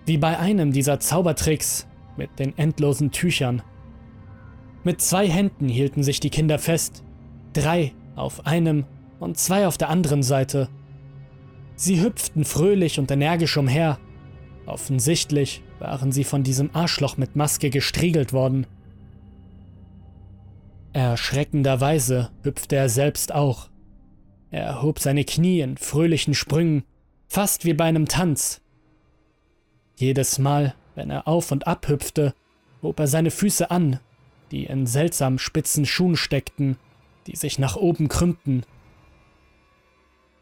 wie 0.05 0.17
bei 0.17 0.37
einem 0.37 0.71
dieser 0.71 0.99
Zaubertricks 0.99 1.87
mit 2.17 2.39
den 2.39 2.57
endlosen 2.57 3.11
Tüchern. 3.11 3.61
Mit 4.83 5.01
zwei 5.01 5.27
Händen 5.27 5.67
hielten 5.67 6.03
sich 6.03 6.19
die 6.19 6.29
Kinder 6.29 6.59
fest, 6.59 7.03
drei 7.53 7.93
auf 8.15 8.45
einem 8.45 8.85
und 9.19 9.37
zwei 9.37 9.67
auf 9.67 9.77
der 9.77 9.89
anderen 9.89 10.23
Seite. 10.23 10.69
Sie 11.75 12.01
hüpften 12.01 12.45
fröhlich 12.45 12.99
und 12.99 13.11
energisch 13.11 13.57
umher. 13.57 13.99
Offensichtlich 14.65 15.63
waren 15.79 16.11
sie 16.11 16.23
von 16.23 16.43
diesem 16.43 16.69
Arschloch 16.73 17.17
mit 17.17 17.35
Maske 17.35 17.69
gestriegelt 17.69 18.33
worden. 18.33 18.65
Erschreckenderweise 20.97 22.31
hüpfte 22.41 22.75
er 22.75 22.89
selbst 22.89 23.31
auch. 23.31 23.69
Er 24.49 24.81
hob 24.81 24.97
seine 24.97 25.25
Knie 25.25 25.59
in 25.61 25.77
fröhlichen 25.77 26.33
Sprüngen, 26.33 26.85
fast 27.27 27.65
wie 27.65 27.75
bei 27.75 27.83
einem 27.83 28.07
Tanz. 28.07 28.61
Jedes 29.95 30.39
Mal, 30.39 30.73
wenn 30.95 31.11
er 31.11 31.27
auf 31.27 31.51
und 31.51 31.67
ab 31.67 31.87
hüpfte, 31.87 32.33
hob 32.81 32.99
er 32.99 33.05
seine 33.05 33.29
Füße 33.29 33.69
an, 33.69 33.99
die 34.49 34.63
in 34.63 34.87
seltsam 34.87 35.37
spitzen 35.37 35.85
Schuhen 35.85 36.15
steckten, 36.15 36.77
die 37.27 37.35
sich 37.35 37.59
nach 37.59 37.75
oben 37.75 38.07
krümmten. 38.07 38.63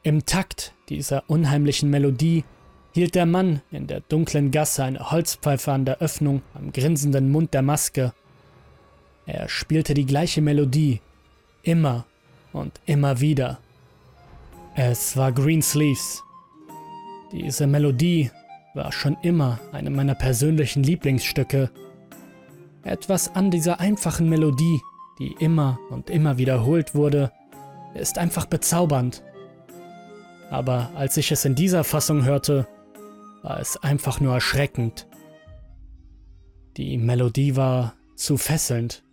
Im 0.04 0.26
Takt 0.26 0.74
dieser 0.88 1.30
unheimlichen 1.30 1.90
Melodie 1.90 2.46
hielt 2.94 3.16
der 3.16 3.26
Mann 3.26 3.62
in 3.72 3.88
der 3.88 4.00
dunklen 4.00 4.52
Gasse 4.52 4.86
eine 4.86 5.12
Holzpfeife 5.12 5.74
an 5.74 5.84
der 5.84 5.98
Öffnung 5.98 6.44
am 6.54 6.72
grinsenden 6.72 7.30
Mund 7.30 7.54
der 7.54 7.62
Maske. 7.62 8.14
Er 9.25 9.50
spielte 9.50 9.94
die 9.94 10.05
gleiche 10.05 10.41
Melodie, 10.41 11.01
immer 11.63 12.05
und 12.53 12.79
immer 12.86 13.20
wieder. 13.20 13.60
Es 14.75 15.17
war 15.17 15.32
Green 15.32 15.62
Sleeves. 15.62 16.24
Diese 17.32 17.65
Melodie 17.65 18.29
war 18.75 18.91
schon 18.91 19.17
immer 19.24 19.60
eine 19.72 19.89
meiner 19.89 20.15
persönlichen 20.15 20.84
Lieblingsstücke. 20.84 21.72
Etwas 22.84 23.34
an 23.36 23.50
dieser 23.50 23.79
einfachen 23.79 24.29
Melodie, 24.29 24.82
die 25.17 25.36
immer 25.39 25.79
und 25.89 26.10
immer 26.10 26.38
wiederholt 26.38 26.94
wurde, 26.94 27.32
ist 27.96 28.17
einfach 28.17 28.46
bezaubernd. 28.46 29.24
Aber 30.51 30.91
als 30.96 31.17
ich 31.17 31.32
es 31.32 31.46
in 31.46 31.55
dieser 31.55 31.84
Fassung 31.84 32.25
hörte, 32.25 32.67
war 33.41 33.60
es 33.60 33.77
einfach 33.77 34.20
nur 34.20 34.34
erschreckend. 34.34 35.08
Die 36.77 36.98
Melodie 36.98 37.55
war 37.55 37.94
zu 38.15 38.38
fesselnd. 38.38 39.05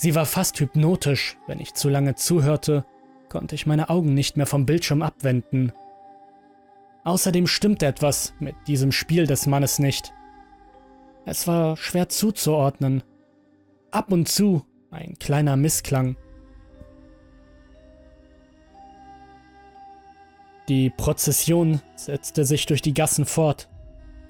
Sie 0.00 0.14
war 0.14 0.24
fast 0.24 0.58
hypnotisch. 0.58 1.36
Wenn 1.46 1.60
ich 1.60 1.74
zu 1.74 1.90
lange 1.90 2.14
zuhörte, 2.14 2.86
konnte 3.28 3.54
ich 3.54 3.66
meine 3.66 3.90
Augen 3.90 4.14
nicht 4.14 4.34
mehr 4.38 4.46
vom 4.46 4.64
Bildschirm 4.64 5.02
abwenden. 5.02 5.74
Außerdem 7.04 7.46
stimmte 7.46 7.84
etwas 7.84 8.32
mit 8.40 8.54
diesem 8.66 8.92
Spiel 8.92 9.26
des 9.26 9.46
Mannes 9.46 9.78
nicht. 9.78 10.14
Es 11.26 11.46
war 11.46 11.76
schwer 11.76 12.08
zuzuordnen. 12.08 13.02
Ab 13.90 14.10
und 14.10 14.26
zu 14.26 14.64
ein 14.90 15.18
kleiner 15.18 15.56
Missklang. 15.58 16.16
Die 20.70 20.88
Prozession 20.88 21.82
setzte 21.94 22.46
sich 22.46 22.64
durch 22.64 22.80
die 22.80 22.94
Gassen 22.94 23.26
fort, 23.26 23.68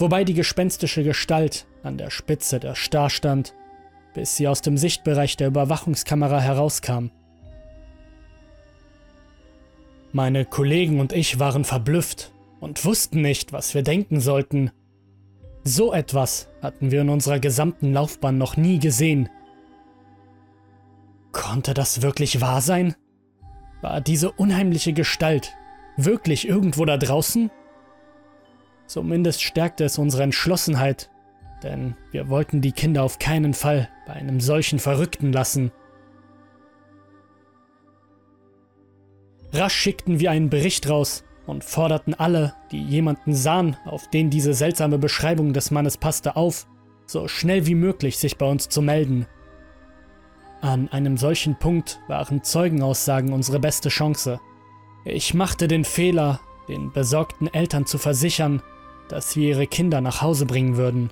wobei 0.00 0.24
die 0.24 0.34
gespenstische 0.34 1.04
Gestalt 1.04 1.68
an 1.84 1.96
der 1.96 2.10
Spitze 2.10 2.58
der 2.58 2.74
Star 2.74 3.08
stand 3.08 3.54
bis 4.14 4.36
sie 4.36 4.48
aus 4.48 4.60
dem 4.60 4.76
Sichtbereich 4.76 5.36
der 5.36 5.48
Überwachungskamera 5.48 6.40
herauskam. 6.40 7.10
Meine 10.12 10.44
Kollegen 10.44 10.98
und 11.00 11.12
ich 11.12 11.38
waren 11.38 11.64
verblüfft 11.64 12.32
und 12.58 12.84
wussten 12.84 13.22
nicht, 13.22 13.52
was 13.52 13.74
wir 13.74 13.82
denken 13.82 14.20
sollten. 14.20 14.72
So 15.62 15.92
etwas 15.92 16.48
hatten 16.62 16.90
wir 16.90 17.02
in 17.02 17.08
unserer 17.10 17.38
gesamten 17.38 17.92
Laufbahn 17.92 18.36
noch 18.36 18.56
nie 18.56 18.78
gesehen. 18.78 19.28
Konnte 21.32 21.74
das 21.74 22.02
wirklich 22.02 22.40
wahr 22.40 22.60
sein? 22.60 22.96
War 23.82 24.00
diese 24.00 24.32
unheimliche 24.32 24.92
Gestalt 24.92 25.54
wirklich 25.96 26.48
irgendwo 26.48 26.84
da 26.84 26.96
draußen? 26.96 27.50
Zumindest 28.86 29.42
stärkte 29.42 29.84
es 29.84 29.98
unsere 29.98 30.24
Entschlossenheit, 30.24 31.10
denn 31.62 31.96
wir 32.10 32.28
wollten 32.28 32.60
die 32.60 32.72
Kinder 32.72 33.02
auf 33.02 33.18
keinen 33.18 33.54
Fall 33.54 33.88
bei 34.06 34.14
einem 34.14 34.40
solchen 34.40 34.78
Verrückten 34.78 35.32
lassen. 35.32 35.72
Rasch 39.52 39.74
schickten 39.74 40.20
wir 40.20 40.30
einen 40.30 40.50
Bericht 40.50 40.88
raus 40.88 41.24
und 41.46 41.64
forderten 41.64 42.14
alle, 42.14 42.54
die 42.70 42.82
jemanden 42.82 43.34
sahen, 43.34 43.76
auf 43.84 44.08
den 44.08 44.30
diese 44.30 44.54
seltsame 44.54 44.98
Beschreibung 44.98 45.52
des 45.52 45.70
Mannes 45.70 45.96
passte, 45.96 46.36
auf, 46.36 46.66
so 47.06 47.26
schnell 47.26 47.66
wie 47.66 47.74
möglich 47.74 48.18
sich 48.18 48.38
bei 48.38 48.46
uns 48.46 48.68
zu 48.68 48.80
melden. 48.80 49.26
An 50.60 50.88
einem 50.88 51.16
solchen 51.16 51.58
Punkt 51.58 52.00
waren 52.06 52.44
Zeugenaussagen 52.44 53.32
unsere 53.32 53.58
beste 53.58 53.88
Chance. 53.88 54.40
Ich 55.04 55.34
machte 55.34 55.66
den 55.66 55.84
Fehler, 55.84 56.40
den 56.68 56.92
besorgten 56.92 57.52
Eltern 57.52 57.86
zu 57.86 57.98
versichern, 57.98 58.62
dass 59.08 59.34
wir 59.34 59.48
ihre 59.48 59.66
Kinder 59.66 60.00
nach 60.00 60.22
Hause 60.22 60.46
bringen 60.46 60.76
würden. 60.76 61.10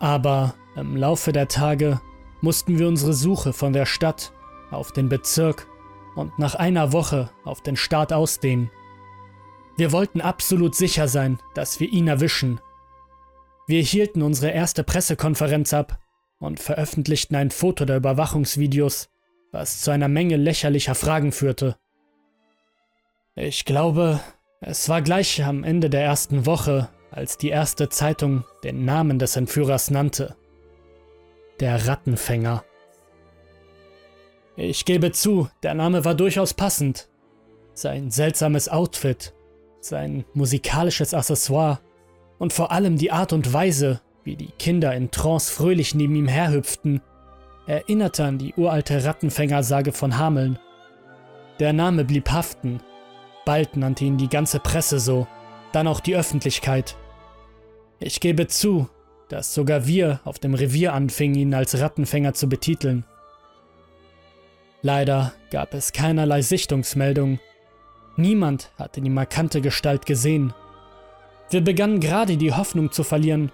Aber 0.00 0.54
im 0.74 0.96
Laufe 0.96 1.30
der 1.30 1.46
Tage 1.46 2.00
mussten 2.40 2.78
wir 2.78 2.88
unsere 2.88 3.12
Suche 3.12 3.52
von 3.52 3.72
der 3.72 3.86
Stadt 3.86 4.32
auf 4.70 4.92
den 4.92 5.08
Bezirk 5.08 5.68
und 6.16 6.38
nach 6.38 6.54
einer 6.56 6.92
Woche 6.92 7.30
auf 7.44 7.60
den 7.60 7.76
Staat 7.76 8.12
ausdehnen. 8.12 8.70
Wir 9.76 9.92
wollten 9.92 10.20
absolut 10.20 10.74
sicher 10.74 11.06
sein, 11.06 11.38
dass 11.54 11.78
wir 11.80 11.88
ihn 11.88 12.08
erwischen. 12.08 12.60
Wir 13.66 13.82
hielten 13.82 14.22
unsere 14.22 14.50
erste 14.50 14.82
Pressekonferenz 14.82 15.72
ab 15.72 16.00
und 16.38 16.58
veröffentlichten 16.58 17.36
ein 17.36 17.50
Foto 17.50 17.84
der 17.84 17.98
Überwachungsvideos, 17.98 19.10
was 19.52 19.82
zu 19.82 19.90
einer 19.90 20.08
Menge 20.08 20.36
lächerlicher 20.36 20.94
Fragen 20.94 21.30
führte. 21.30 21.76
Ich 23.36 23.64
glaube, 23.64 24.20
Es 24.62 24.90
war 24.90 25.00
gleich 25.00 25.42
am 25.42 25.64
Ende 25.64 25.88
der 25.88 26.02
ersten 26.02 26.44
Woche, 26.44 26.90
als 27.10 27.38
die 27.38 27.48
erste 27.48 27.88
Zeitung 27.88 28.44
den 28.62 28.84
Namen 28.84 29.18
des 29.18 29.36
Entführers 29.36 29.90
nannte. 29.90 30.36
Der 31.58 31.86
Rattenfänger. 31.86 32.64
Ich 34.56 34.84
gebe 34.84 35.12
zu, 35.12 35.48
der 35.62 35.74
Name 35.74 36.04
war 36.04 36.14
durchaus 36.14 36.54
passend. 36.54 37.08
Sein 37.74 38.10
seltsames 38.10 38.68
Outfit, 38.68 39.32
sein 39.80 40.24
musikalisches 40.34 41.14
Accessoire 41.14 41.80
und 42.38 42.52
vor 42.52 42.72
allem 42.72 42.96
die 42.96 43.12
Art 43.12 43.32
und 43.32 43.52
Weise, 43.52 44.00
wie 44.24 44.36
die 44.36 44.52
Kinder 44.58 44.94
in 44.94 45.10
Trance 45.10 45.52
fröhlich 45.52 45.94
neben 45.94 46.14
ihm 46.14 46.28
herhüpften, 46.28 47.00
erinnerte 47.66 48.24
an 48.24 48.38
die 48.38 48.54
uralte 48.54 49.04
Rattenfängersage 49.04 49.92
von 49.92 50.18
Hameln. 50.18 50.58
Der 51.58 51.72
Name 51.72 52.04
blieb 52.04 52.30
haften. 52.30 52.80
Bald 53.44 53.76
nannte 53.76 54.04
ihn 54.04 54.18
die 54.18 54.28
ganze 54.28 54.60
Presse 54.60 54.98
so, 54.98 55.26
dann 55.72 55.86
auch 55.86 56.00
die 56.00 56.16
Öffentlichkeit. 56.16 56.96
Ich 57.98 58.20
gebe 58.20 58.46
zu, 58.46 58.88
dass 59.28 59.54
sogar 59.54 59.86
wir 59.86 60.20
auf 60.24 60.38
dem 60.38 60.54
Revier 60.54 60.92
anfingen, 60.92 61.38
ihn 61.38 61.54
als 61.54 61.78
Rattenfänger 61.78 62.34
zu 62.34 62.48
betiteln. 62.48 63.04
Leider 64.82 65.32
gab 65.50 65.74
es 65.74 65.92
keinerlei 65.92 66.42
Sichtungsmeldung. 66.42 67.38
Niemand 68.16 68.72
hatte 68.76 69.00
die 69.00 69.10
markante 69.10 69.60
Gestalt 69.60 70.06
gesehen. 70.06 70.54
Wir 71.50 71.60
begannen 71.60 72.00
gerade 72.00 72.36
die 72.36 72.52
Hoffnung 72.52 72.90
zu 72.90 73.04
verlieren, 73.04 73.52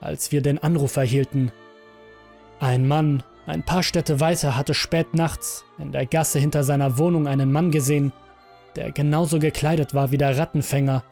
als 0.00 0.32
wir 0.32 0.42
den 0.42 0.62
Anruf 0.62 0.96
erhielten. 0.96 1.50
Ein 2.60 2.86
Mann, 2.86 3.22
ein 3.46 3.62
paar 3.62 3.82
Städte 3.82 4.20
weiter, 4.20 4.56
hatte 4.56 4.74
spät 4.74 5.14
nachts 5.14 5.64
in 5.78 5.92
der 5.92 6.06
Gasse 6.06 6.38
hinter 6.38 6.64
seiner 6.64 6.98
Wohnung 6.98 7.26
einen 7.26 7.50
Mann 7.52 7.70
gesehen, 7.70 8.12
der 8.76 8.92
genauso 8.92 9.38
gekleidet 9.38 9.94
war 9.94 10.10
wie 10.10 10.18
der 10.18 10.36
Rattenfänger 10.36 11.02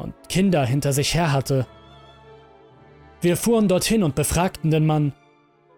und 0.00 0.14
Kinder 0.28 0.64
hinter 0.64 0.92
sich 0.92 1.14
her 1.14 1.32
hatte. 1.32 1.66
Wir 3.20 3.36
fuhren 3.36 3.68
dorthin 3.68 4.02
und 4.02 4.14
befragten 4.14 4.70
den 4.70 4.86
Mann, 4.86 5.12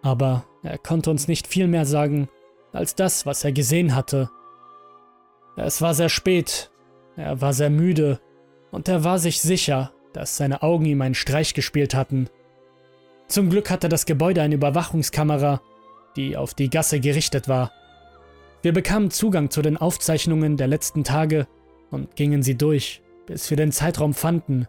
aber 0.01 0.45
er 0.63 0.77
konnte 0.77 1.09
uns 1.09 1.27
nicht 1.27 1.47
viel 1.47 1.67
mehr 1.67 1.85
sagen 1.85 2.29
als 2.71 2.95
das, 2.95 3.25
was 3.25 3.43
er 3.43 3.51
gesehen 3.51 3.95
hatte. 3.95 4.29
Es 5.55 5.81
war 5.81 5.93
sehr 5.93 6.09
spät, 6.09 6.71
er 7.15 7.41
war 7.41 7.53
sehr 7.53 7.69
müde 7.69 8.19
und 8.71 8.87
er 8.87 9.03
war 9.03 9.19
sich 9.19 9.41
sicher, 9.41 9.91
dass 10.13 10.37
seine 10.37 10.63
Augen 10.63 10.85
ihm 10.85 11.01
einen 11.01 11.15
Streich 11.15 11.53
gespielt 11.53 11.93
hatten. 11.93 12.29
Zum 13.27 13.49
Glück 13.49 13.69
hatte 13.69 13.89
das 13.89 14.05
Gebäude 14.05 14.41
eine 14.41 14.55
Überwachungskamera, 14.55 15.61
die 16.15 16.37
auf 16.37 16.53
die 16.53 16.69
Gasse 16.69 16.99
gerichtet 16.99 17.47
war. 17.47 17.71
Wir 18.61 18.73
bekamen 18.73 19.11
Zugang 19.11 19.49
zu 19.49 19.61
den 19.61 19.77
Aufzeichnungen 19.77 20.57
der 20.57 20.67
letzten 20.67 21.03
Tage 21.03 21.47
und 21.91 22.15
gingen 22.15 22.41
sie 22.41 22.57
durch, 22.57 23.02
bis 23.25 23.49
wir 23.49 23.57
den 23.57 23.71
Zeitraum 23.71 24.13
fanden, 24.13 24.67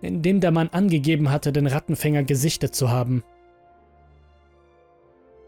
in 0.00 0.22
dem 0.22 0.40
der 0.40 0.50
Mann 0.50 0.68
angegeben 0.68 1.30
hatte, 1.30 1.52
den 1.52 1.66
Rattenfänger 1.66 2.24
gesichtet 2.24 2.74
zu 2.74 2.90
haben. 2.90 3.22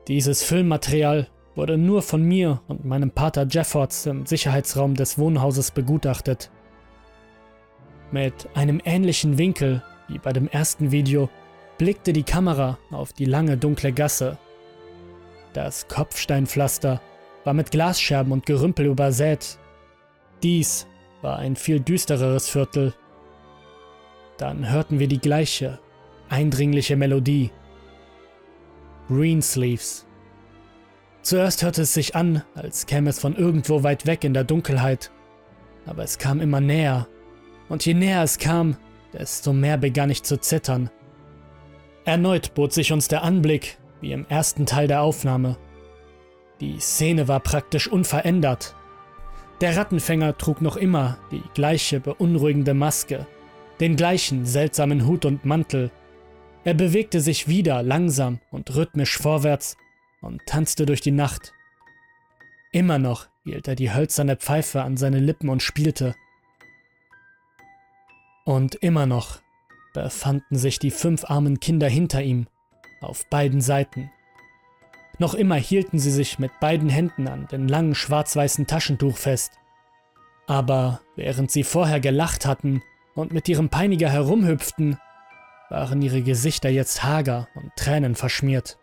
Dieses 0.08 0.42
Filmmaterial 0.42 1.28
wurde 1.54 1.78
nur 1.78 2.02
von 2.02 2.22
mir 2.22 2.60
und 2.68 2.84
meinem 2.84 3.10
Pater 3.10 3.46
Jeffords 3.48 4.06
im 4.06 4.26
Sicherheitsraum 4.26 4.94
des 4.94 5.18
Wohnhauses 5.18 5.70
begutachtet. 5.70 6.50
Mit 8.10 8.48
einem 8.54 8.80
ähnlichen 8.84 9.38
Winkel 9.38 9.82
wie 10.08 10.18
bei 10.18 10.32
dem 10.32 10.48
ersten 10.48 10.92
Video 10.92 11.30
blickte 11.78 12.12
die 12.12 12.22
Kamera 12.22 12.78
auf 12.90 13.12
die 13.12 13.24
lange 13.24 13.56
dunkle 13.56 13.92
Gasse. 13.92 14.38
Das 15.52 15.88
Kopfsteinpflaster 15.88 17.00
war 17.44 17.54
mit 17.54 17.70
Glasscherben 17.70 18.32
und 18.32 18.46
Gerümpel 18.46 18.86
übersät. 18.86 19.58
Dies 20.42 20.86
war 21.24 21.38
ein 21.38 21.56
viel 21.56 21.80
düstereres 21.80 22.50
Viertel. 22.50 22.92
Dann 24.36 24.70
hörten 24.70 24.98
wir 24.98 25.08
die 25.08 25.20
gleiche, 25.20 25.80
eindringliche 26.28 26.96
Melodie. 26.96 27.50
Greensleeves. 29.08 30.06
Zuerst 31.22 31.62
hörte 31.62 31.82
es 31.82 31.94
sich 31.94 32.14
an, 32.14 32.42
als 32.54 32.84
käme 32.84 33.08
es 33.08 33.18
von 33.18 33.34
irgendwo 33.34 33.82
weit 33.82 34.06
weg 34.06 34.24
in 34.24 34.34
der 34.34 34.44
Dunkelheit, 34.44 35.10
aber 35.86 36.02
es 36.02 36.18
kam 36.18 36.40
immer 36.40 36.60
näher, 36.60 37.08
und 37.70 37.86
je 37.86 37.94
näher 37.94 38.22
es 38.22 38.38
kam, 38.38 38.76
desto 39.14 39.54
mehr 39.54 39.78
begann 39.78 40.10
ich 40.10 40.22
zu 40.22 40.38
zittern. 40.38 40.90
Erneut 42.04 42.52
bot 42.52 42.74
sich 42.74 42.92
uns 42.92 43.08
der 43.08 43.22
Anblick, 43.22 43.78
wie 44.02 44.12
im 44.12 44.26
ersten 44.28 44.66
Teil 44.66 44.88
der 44.88 45.00
Aufnahme. 45.00 45.56
Die 46.60 46.78
Szene 46.80 47.28
war 47.28 47.40
praktisch 47.40 47.88
unverändert. 47.88 48.76
Der 49.60 49.76
Rattenfänger 49.76 50.36
trug 50.36 50.60
noch 50.60 50.76
immer 50.76 51.18
die 51.30 51.42
gleiche 51.54 52.00
beunruhigende 52.00 52.74
Maske, 52.74 53.26
den 53.80 53.96
gleichen 53.96 54.46
seltsamen 54.46 55.06
Hut 55.06 55.24
und 55.24 55.44
Mantel. 55.44 55.90
Er 56.64 56.74
bewegte 56.74 57.20
sich 57.20 57.46
wieder 57.46 57.82
langsam 57.82 58.40
und 58.50 58.74
rhythmisch 58.74 59.16
vorwärts 59.16 59.76
und 60.20 60.44
tanzte 60.46 60.86
durch 60.86 61.00
die 61.00 61.12
Nacht. 61.12 61.52
Immer 62.72 62.98
noch 62.98 63.28
hielt 63.44 63.68
er 63.68 63.76
die 63.76 63.92
hölzerne 63.92 64.36
Pfeife 64.36 64.82
an 64.82 64.96
seine 64.96 65.20
Lippen 65.20 65.48
und 65.48 65.62
spielte. 65.62 66.14
Und 68.44 68.74
immer 68.76 69.06
noch 69.06 69.40
befanden 69.92 70.56
sich 70.56 70.78
die 70.78 70.90
fünf 70.90 71.24
armen 71.30 71.60
Kinder 71.60 71.88
hinter 71.88 72.22
ihm, 72.22 72.46
auf 73.00 73.28
beiden 73.30 73.60
Seiten. 73.60 74.10
Noch 75.18 75.34
immer 75.34 75.56
hielten 75.56 75.98
sie 75.98 76.10
sich 76.10 76.38
mit 76.38 76.58
beiden 76.60 76.88
Händen 76.88 77.28
an 77.28 77.46
den 77.46 77.68
langen 77.68 77.94
schwarz-weißen 77.94 78.66
Taschentuch 78.66 79.16
fest. 79.16 79.52
Aber 80.46 81.00
während 81.16 81.50
sie 81.50 81.62
vorher 81.62 82.00
gelacht 82.00 82.46
hatten 82.46 82.82
und 83.14 83.32
mit 83.32 83.48
ihrem 83.48 83.68
Peiniger 83.68 84.10
herumhüpften, 84.10 84.98
waren 85.70 86.02
ihre 86.02 86.22
Gesichter 86.22 86.68
jetzt 86.68 87.02
hager 87.04 87.48
und 87.54 87.74
Tränen 87.76 88.14
verschmiert. 88.14 88.78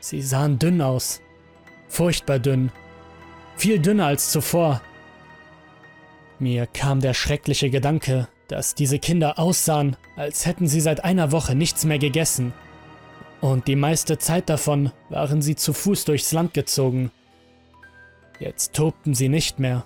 Sie 0.00 0.22
sahen 0.22 0.58
dünn 0.58 0.80
aus. 0.80 1.20
Furchtbar 1.88 2.38
dünn. 2.38 2.70
Viel 3.56 3.78
dünner 3.78 4.06
als 4.06 4.30
zuvor. 4.30 4.80
Mir 6.38 6.66
kam 6.66 7.00
der 7.00 7.14
schreckliche 7.14 7.70
Gedanke, 7.70 8.28
dass 8.46 8.74
diese 8.74 8.98
Kinder 8.98 9.38
aussahen, 9.38 9.96
als 10.16 10.46
hätten 10.46 10.68
sie 10.68 10.80
seit 10.80 11.04
einer 11.04 11.32
Woche 11.32 11.54
nichts 11.54 11.84
mehr 11.84 11.98
gegessen. 11.98 12.52
Und 13.40 13.68
die 13.68 13.76
meiste 13.76 14.18
Zeit 14.18 14.48
davon 14.48 14.90
waren 15.10 15.42
sie 15.42 15.54
zu 15.54 15.72
Fuß 15.72 16.04
durchs 16.04 16.32
Land 16.32 16.54
gezogen. 16.54 17.12
Jetzt 18.40 18.74
tobten 18.74 19.14
sie 19.14 19.28
nicht 19.28 19.58
mehr, 19.58 19.84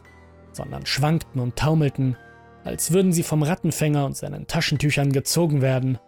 sondern 0.53 0.87
schwankten 0.87 1.41
und 1.41 1.57
taumelten, 1.57 2.17
als 2.65 2.93
würden 2.93 3.13
sie 3.13 3.23
vom 3.23 3.43
Rattenfänger 3.43 4.07
und 4.07 4.17
seinen 4.17 4.47
Taschentüchern 4.47 5.13
gezogen 5.13 5.61
werden. 5.61 5.99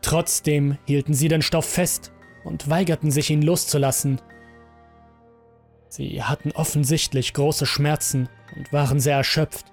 Trotzdem 0.00 0.78
hielten 0.86 1.14
sie 1.14 1.28
den 1.28 1.42
Stoff 1.42 1.66
fest 1.66 2.12
und 2.44 2.68
weigerten 2.68 3.10
sich, 3.10 3.30
ihn 3.30 3.42
loszulassen. 3.42 4.20
Sie 5.88 6.22
hatten 6.22 6.52
offensichtlich 6.52 7.34
große 7.34 7.66
Schmerzen 7.66 8.28
und 8.56 8.72
waren 8.72 8.98
sehr 8.98 9.16
erschöpft. 9.16 9.66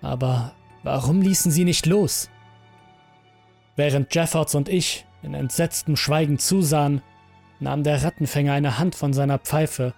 Aber 0.00 0.54
warum 0.82 1.20
ließen 1.20 1.50
sie 1.50 1.64
nicht 1.64 1.86
los? 1.86 2.30
Während 3.76 4.14
Jeffords 4.14 4.54
und 4.54 4.68
ich 4.68 5.06
in 5.22 5.34
entsetztem 5.34 5.96
Schweigen 5.96 6.38
zusahen, 6.38 7.02
nahm 7.60 7.82
der 7.82 8.02
Rattenfänger 8.02 8.52
eine 8.52 8.78
Hand 8.78 8.94
von 8.94 9.12
seiner 9.12 9.38
Pfeife 9.38 9.94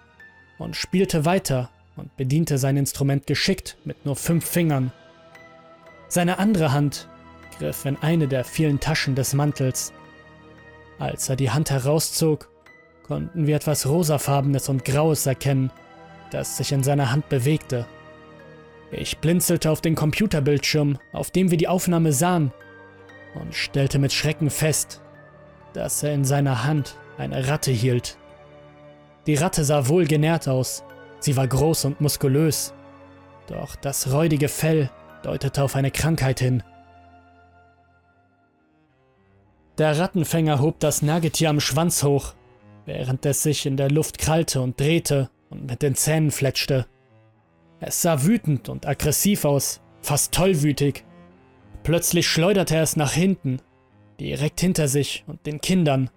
und 0.57 0.75
spielte 0.75 1.25
weiter 1.25 1.69
und 1.95 2.15
bediente 2.17 2.57
sein 2.57 2.77
Instrument 2.77 3.25
geschickt 3.27 3.77
mit 3.85 4.05
nur 4.05 4.15
fünf 4.15 4.45
Fingern. 4.45 4.91
Seine 6.07 6.39
andere 6.39 6.71
Hand 6.71 7.07
griff 7.57 7.85
in 7.85 7.97
eine 7.97 8.27
der 8.27 8.43
vielen 8.43 8.79
Taschen 8.79 9.15
des 9.15 9.33
Mantels 9.33 9.93
als 10.99 11.29
er 11.29 11.35
die 11.35 11.51
Hand 11.51 11.71
herauszog, 11.71 12.49
konnten 13.03 13.47
wir 13.47 13.55
etwas 13.55 13.87
rosafarbenes 13.87 14.69
und 14.69 14.85
graues 14.85 15.25
erkennen, 15.25 15.71
das 16.31 16.57
sich 16.57 16.71
in 16.71 16.83
seiner 16.83 17.11
Hand 17.11 17.29
bewegte. 17.29 17.85
Ich 18.91 19.17
blinzelte 19.17 19.71
auf 19.71 19.81
den 19.81 19.95
Computerbildschirm, 19.95 20.97
auf 21.11 21.31
dem 21.31 21.51
wir 21.51 21.57
die 21.57 21.67
Aufnahme 21.67 22.13
sahen, 22.13 22.51
und 23.35 23.53
stellte 23.53 23.99
mit 23.99 24.13
Schrecken 24.13 24.49
fest, 24.49 25.01
dass 25.75 26.03
er 26.03 26.13
in 26.13 26.23
seiner 26.23 26.63
Hand 26.63 26.97
eine 27.17 27.47
Ratte 27.47 27.71
hielt. 27.71 28.17
Die 29.27 29.35
Ratte 29.35 29.63
sah 29.63 29.87
wohl 29.87 30.05
genährt 30.05 30.47
aus, 30.47 30.83
sie 31.19 31.35
war 31.35 31.47
groß 31.47 31.85
und 31.85 32.01
muskulös, 32.01 32.73
doch 33.47 33.75
das 33.75 34.11
räudige 34.11 34.47
Fell 34.47 34.89
deutete 35.23 35.63
auf 35.63 35.75
eine 35.75 35.91
Krankheit 35.91 36.39
hin. 36.39 36.63
Der 39.77 39.99
Rattenfänger 39.99 40.61
hob 40.61 40.79
das 40.79 41.01
Nagetier 41.01 41.49
am 41.49 41.59
Schwanz 41.59 42.03
hoch, 42.03 42.33
während 42.85 43.25
es 43.25 43.43
sich 43.43 43.65
in 43.65 43.75
der 43.75 43.89
Luft 43.89 44.17
krallte 44.19 44.61
und 44.61 44.79
drehte 44.79 45.29
und 45.49 45.65
mit 45.69 45.81
den 45.81 45.95
Zähnen 45.95 46.31
fletschte. 46.31 46.85
Es 47.81 48.01
sah 48.01 48.23
wütend 48.23 48.69
und 48.69 48.87
aggressiv 48.87 49.43
aus, 49.43 49.81
fast 50.01 50.33
tollwütig. 50.33 51.03
Plötzlich 51.83 52.27
schleuderte 52.27 52.75
er 52.75 52.83
es 52.83 52.95
nach 52.95 53.11
hinten, 53.11 53.59
direkt 54.19 54.59
hinter 54.59 54.87
sich 54.87 55.23
und 55.27 55.45
den 55.45 55.61
Kindern. 55.61 56.09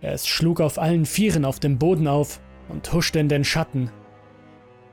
Es 0.00 0.26
schlug 0.26 0.60
auf 0.60 0.78
allen 0.78 1.06
Vieren 1.06 1.44
auf 1.44 1.60
dem 1.60 1.78
Boden 1.78 2.08
auf 2.08 2.40
und 2.68 2.92
huschte 2.92 3.18
in 3.18 3.28
den 3.28 3.44
Schatten. 3.44 3.90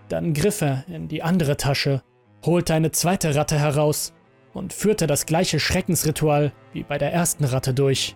Dann 0.09 0.33
griff 0.33 0.61
er 0.61 0.85
in 0.87 1.07
die 1.07 1.23
andere 1.23 1.57
Tasche 1.57 2.01
holte 2.45 2.73
eine 2.73 2.91
zweite 2.91 3.35
Ratte 3.35 3.59
heraus 3.59 4.13
und 4.53 4.73
führte 4.73 5.07
das 5.07 5.25
gleiche 5.25 5.59
Schreckensritual 5.59 6.51
wie 6.73 6.83
bei 6.83 6.97
der 6.97 7.13
ersten 7.13 7.45
Ratte 7.45 7.73
durch. 7.73 8.15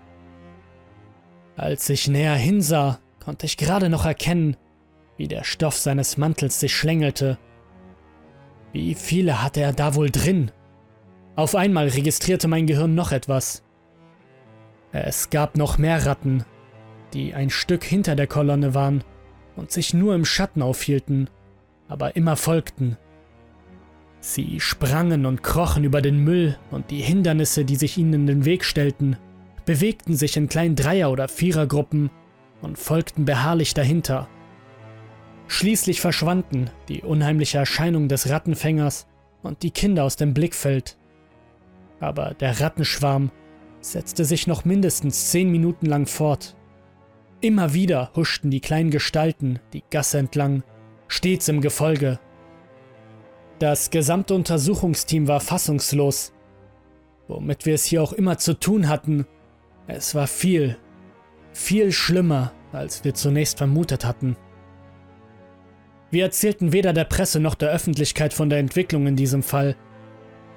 Als 1.55 1.89
ich 1.89 2.07
näher 2.07 2.35
hinsah, 2.35 2.99
konnte 3.23 3.45
ich 3.45 3.57
gerade 3.57 3.89
noch 3.89 4.05
erkennen, 4.05 4.57
wie 5.17 5.27
der 5.27 5.43
Stoff 5.43 5.77
seines 5.77 6.17
Mantels 6.17 6.59
sich 6.59 6.75
schlängelte. 6.75 7.37
Wie 8.73 8.93
viele 8.93 9.41
hatte 9.41 9.61
er 9.61 9.71
da 9.71 9.95
wohl 9.95 10.09
drin? 10.09 10.51
Auf 11.37 11.55
einmal 11.55 11.87
registrierte 11.87 12.47
mein 12.47 12.67
Gehirn 12.67 12.95
noch 12.95 13.11
etwas. 13.11 13.63
Es 14.97 15.29
gab 15.29 15.57
noch 15.57 15.77
mehr 15.77 16.05
Ratten, 16.05 16.45
die 17.13 17.33
ein 17.33 17.49
Stück 17.49 17.83
hinter 17.83 18.15
der 18.15 18.27
Kolonne 18.27 18.73
waren 18.73 19.03
und 19.57 19.69
sich 19.69 19.93
nur 19.93 20.15
im 20.15 20.23
Schatten 20.23 20.61
aufhielten, 20.61 21.29
aber 21.89 22.15
immer 22.15 22.37
folgten. 22.37 22.95
Sie 24.21 24.61
sprangen 24.61 25.25
und 25.25 25.43
krochen 25.43 25.83
über 25.83 26.01
den 26.01 26.23
Müll 26.23 26.57
und 26.71 26.91
die 26.91 27.01
Hindernisse, 27.01 27.65
die 27.65 27.75
sich 27.75 27.97
ihnen 27.97 28.13
in 28.13 28.25
den 28.25 28.45
Weg 28.45 28.63
stellten, 28.63 29.17
bewegten 29.65 30.15
sich 30.15 30.37
in 30.37 30.47
kleinen 30.47 30.77
Dreier- 30.77 31.11
oder 31.11 31.27
Vierergruppen 31.27 32.09
und 32.61 32.77
folgten 32.77 33.25
beharrlich 33.25 33.73
dahinter. 33.73 34.29
Schließlich 35.49 35.99
verschwanden 35.99 36.69
die 36.87 37.01
unheimliche 37.01 37.57
Erscheinung 37.57 38.07
des 38.07 38.29
Rattenfängers 38.29 39.07
und 39.43 39.61
die 39.61 39.71
Kinder 39.71 40.05
aus 40.05 40.15
dem 40.15 40.33
Blickfeld. 40.33 40.95
Aber 41.99 42.33
der 42.33 42.61
Rattenschwarm 42.61 43.29
setzte 43.91 44.25
sich 44.25 44.47
noch 44.47 44.65
mindestens 44.65 45.29
zehn 45.31 45.51
Minuten 45.51 45.85
lang 45.85 46.07
fort. 46.07 46.55
Immer 47.41 47.73
wieder 47.73 48.11
huschten 48.15 48.49
die 48.49 48.61
kleinen 48.61 48.89
Gestalten 48.89 49.59
die 49.73 49.83
Gasse 49.89 50.17
entlang, 50.17 50.63
stets 51.07 51.47
im 51.47 51.61
Gefolge. 51.61 52.19
Das 53.59 53.91
gesamte 53.91 54.33
Untersuchungsteam 54.33 55.27
war 55.27 55.39
fassungslos. 55.39 56.33
Womit 57.27 57.65
wir 57.65 57.75
es 57.75 57.85
hier 57.85 58.01
auch 58.01 58.13
immer 58.13 58.37
zu 58.37 58.59
tun 58.59 58.89
hatten, 58.89 59.25
es 59.87 60.15
war 60.15 60.27
viel, 60.27 60.77
viel 61.53 61.91
schlimmer, 61.91 62.53
als 62.71 63.03
wir 63.03 63.13
zunächst 63.13 63.59
vermutet 63.59 64.03
hatten. 64.03 64.35
Wir 66.09 66.23
erzählten 66.23 66.71
weder 66.71 66.91
der 66.91 67.05
Presse 67.05 67.39
noch 67.39 67.55
der 67.55 67.69
Öffentlichkeit 67.69 68.33
von 68.33 68.49
der 68.49 68.59
Entwicklung 68.59 69.05
in 69.07 69.15
diesem 69.15 69.43
Fall. 69.43 69.75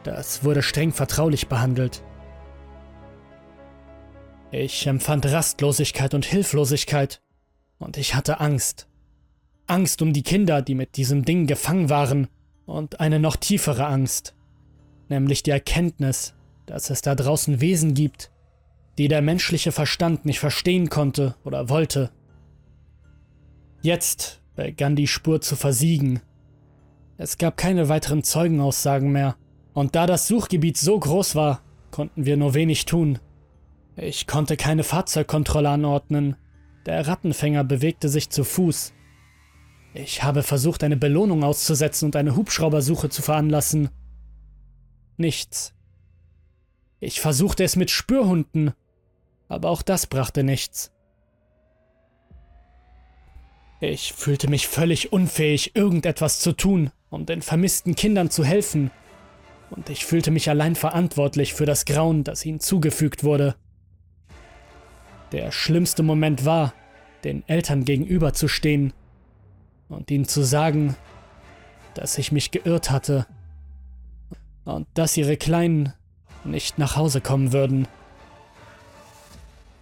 Das 0.03 0.45
wurde 0.45 0.63
streng 0.63 0.93
vertraulich 0.93 1.49
behandelt. 1.49 2.03
Ich 4.51 4.87
empfand 4.87 5.27
Rastlosigkeit 5.27 6.15
und 6.15 6.25
Hilflosigkeit 6.25 7.21
und 7.79 7.99
ich 7.99 8.15
hatte 8.15 8.41
Angst. 8.41 8.89
Angst 9.67 10.01
um 10.01 10.15
die 10.15 10.23
Kinder, 10.23 10.63
die 10.63 10.75
mit 10.75 10.97
diesem 10.97 11.27
Ding 11.27 11.47
gefangen 11.47 11.91
waren 11.91 12.29
und 12.65 12.99
eine 12.99 13.21
noch 13.21 13.37
tiefere 13.37 13.87
Angst, 13.87 14.35
nämlich 15.11 15.43
die 15.43 15.51
Erkenntnis, 15.51 16.35
dass 16.65 16.89
es 16.89 17.03
da 17.03 17.15
draußen 17.15 17.61
Wesen 17.61 17.93
gibt, 17.93 18.31
die 18.97 19.09
der 19.09 19.21
menschliche 19.21 19.71
Verstand 19.71 20.25
nicht 20.25 20.41
verstehen 20.41 20.89
konnte 20.89 21.35
oder 21.45 21.69
wollte. 21.69 22.11
Jetzt 23.83 24.41
begann 24.57 24.97
die 24.97 25.07
Spur 25.07 25.43
zu 25.43 25.57
versiegen. 25.57 26.21
Es 27.19 27.37
gab 27.37 27.59
keine 27.59 27.91
weiteren 27.91 28.25
Zeugenaussagen 28.25 29.13
mehr, 29.13 29.37
und 29.75 29.95
da 29.95 30.07
das 30.07 30.27
Suchgebiet 30.27 30.79
so 30.79 30.99
groß 30.99 31.35
war, 31.35 31.61
konnten 31.91 32.25
wir 32.25 32.37
nur 32.39 32.55
wenig 32.55 32.87
tun. 32.87 33.19
Ich 34.01 34.29
konnte 34.29 34.57
keine 34.57 34.85
Fahrzeugkontrolle 34.85 35.69
anordnen. 35.69 36.37
Der 36.87 37.09
Rattenfänger 37.09 37.65
bewegte 37.65 38.09
sich 38.09 38.31
zu 38.31 38.45
Fuß. 38.45 38.95
Ich 39.93 40.23
habe 40.23 40.45
versucht, 40.45 40.85
eine 40.85 40.97
Belohnung 40.97 41.43
auszusetzen 41.43 42.07
und 42.07 42.15
eine 42.15 42.37
Hubschraubersuche 42.37 43.09
zu 43.09 43.23
veranlassen. 43.23 43.89
Nichts. 45.17 45.75
Ich 47.01 47.21
versuchte 47.21 47.65
es 47.65 47.75
mit 47.75 47.91
Spürhunden, 47.91 48.73
aber 49.49 49.69
auch 49.69 49.83
das 49.83 50.07
brachte 50.07 50.45
nichts. 50.45 50.93
Ich 53.81 54.13
fühlte 54.13 54.49
mich 54.49 54.69
völlig 54.69 55.13
unfähig, 55.13 55.75
irgendetwas 55.75 56.39
zu 56.39 56.53
tun, 56.53 56.93
um 57.11 57.27
den 57.27 57.43
vermissten 57.43 57.97
Kindern 57.97 58.31
zu 58.31 58.45
helfen, 58.45 58.93
und 59.71 59.91
ich 59.91 60.07
fühlte 60.07 60.31
mich 60.31 60.49
allein 60.49 60.77
verantwortlich 60.77 61.53
für 61.53 61.67
das 61.67 61.85
Grauen, 61.85 62.25
das 62.25 62.47
ihnen 62.47 62.61
zugefügt 62.61 63.23
wurde. 63.23 63.55
Der 65.33 65.53
schlimmste 65.53 66.03
Moment 66.03 66.45
war, 66.45 66.73
den 67.25 67.47
Eltern 67.49 67.85
gegenüberzustehen 67.85 68.93
und 69.89 70.11
ihnen 70.11 70.27
zu 70.27 70.43
sagen, 70.43 70.97
dass 71.95 72.19
ich 72.19 72.33
mich 72.33 72.51
geirrt 72.51 72.91
hatte 72.91 73.27
und 74.65 74.87
dass 74.95 75.17
ihre 75.17 75.37
Kleinen 75.37 75.93
nicht 76.45 76.79
nach 76.79 76.97
Hause 76.97 77.21
kommen 77.21 77.53
würden. 77.53 77.89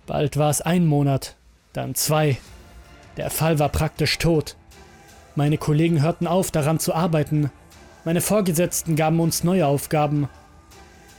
Bald 0.07 0.37
war 0.37 0.51
es 0.51 0.61
ein 0.61 0.87
Monat, 0.87 1.37
dann 1.73 1.95
zwei. 1.95 2.39
Der 3.17 3.31
Fall 3.31 3.59
war 3.59 3.69
praktisch 3.69 4.19
tot. 4.19 4.57
Meine 5.35 5.59
Kollegen 5.59 6.03
hörten 6.03 6.27
auf, 6.27 6.51
daran 6.51 6.79
zu 6.79 6.95
arbeiten. 6.95 7.51
Meine 8.05 8.21
Vorgesetzten 8.21 8.97
gaben 8.97 9.21
uns 9.21 9.45
neue 9.45 9.67
Aufgaben. 9.67 10.29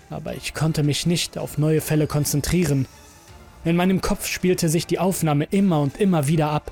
Aber 0.10 0.36
ich 0.36 0.54
konnte 0.54 0.84
mich 0.84 1.06
nicht 1.06 1.38
auf 1.38 1.58
neue 1.58 1.82
Fälle 1.82 2.08
konzentrieren. 2.08 2.88
In 3.68 3.76
meinem 3.76 4.00
Kopf 4.00 4.28
spielte 4.28 4.70
sich 4.70 4.88
die 4.88 4.98
Aufnahme 4.98 5.44
immer 5.52 5.82
und 5.82 5.98
immer 5.98 6.30
wieder 6.30 6.52
ab. 6.52 6.72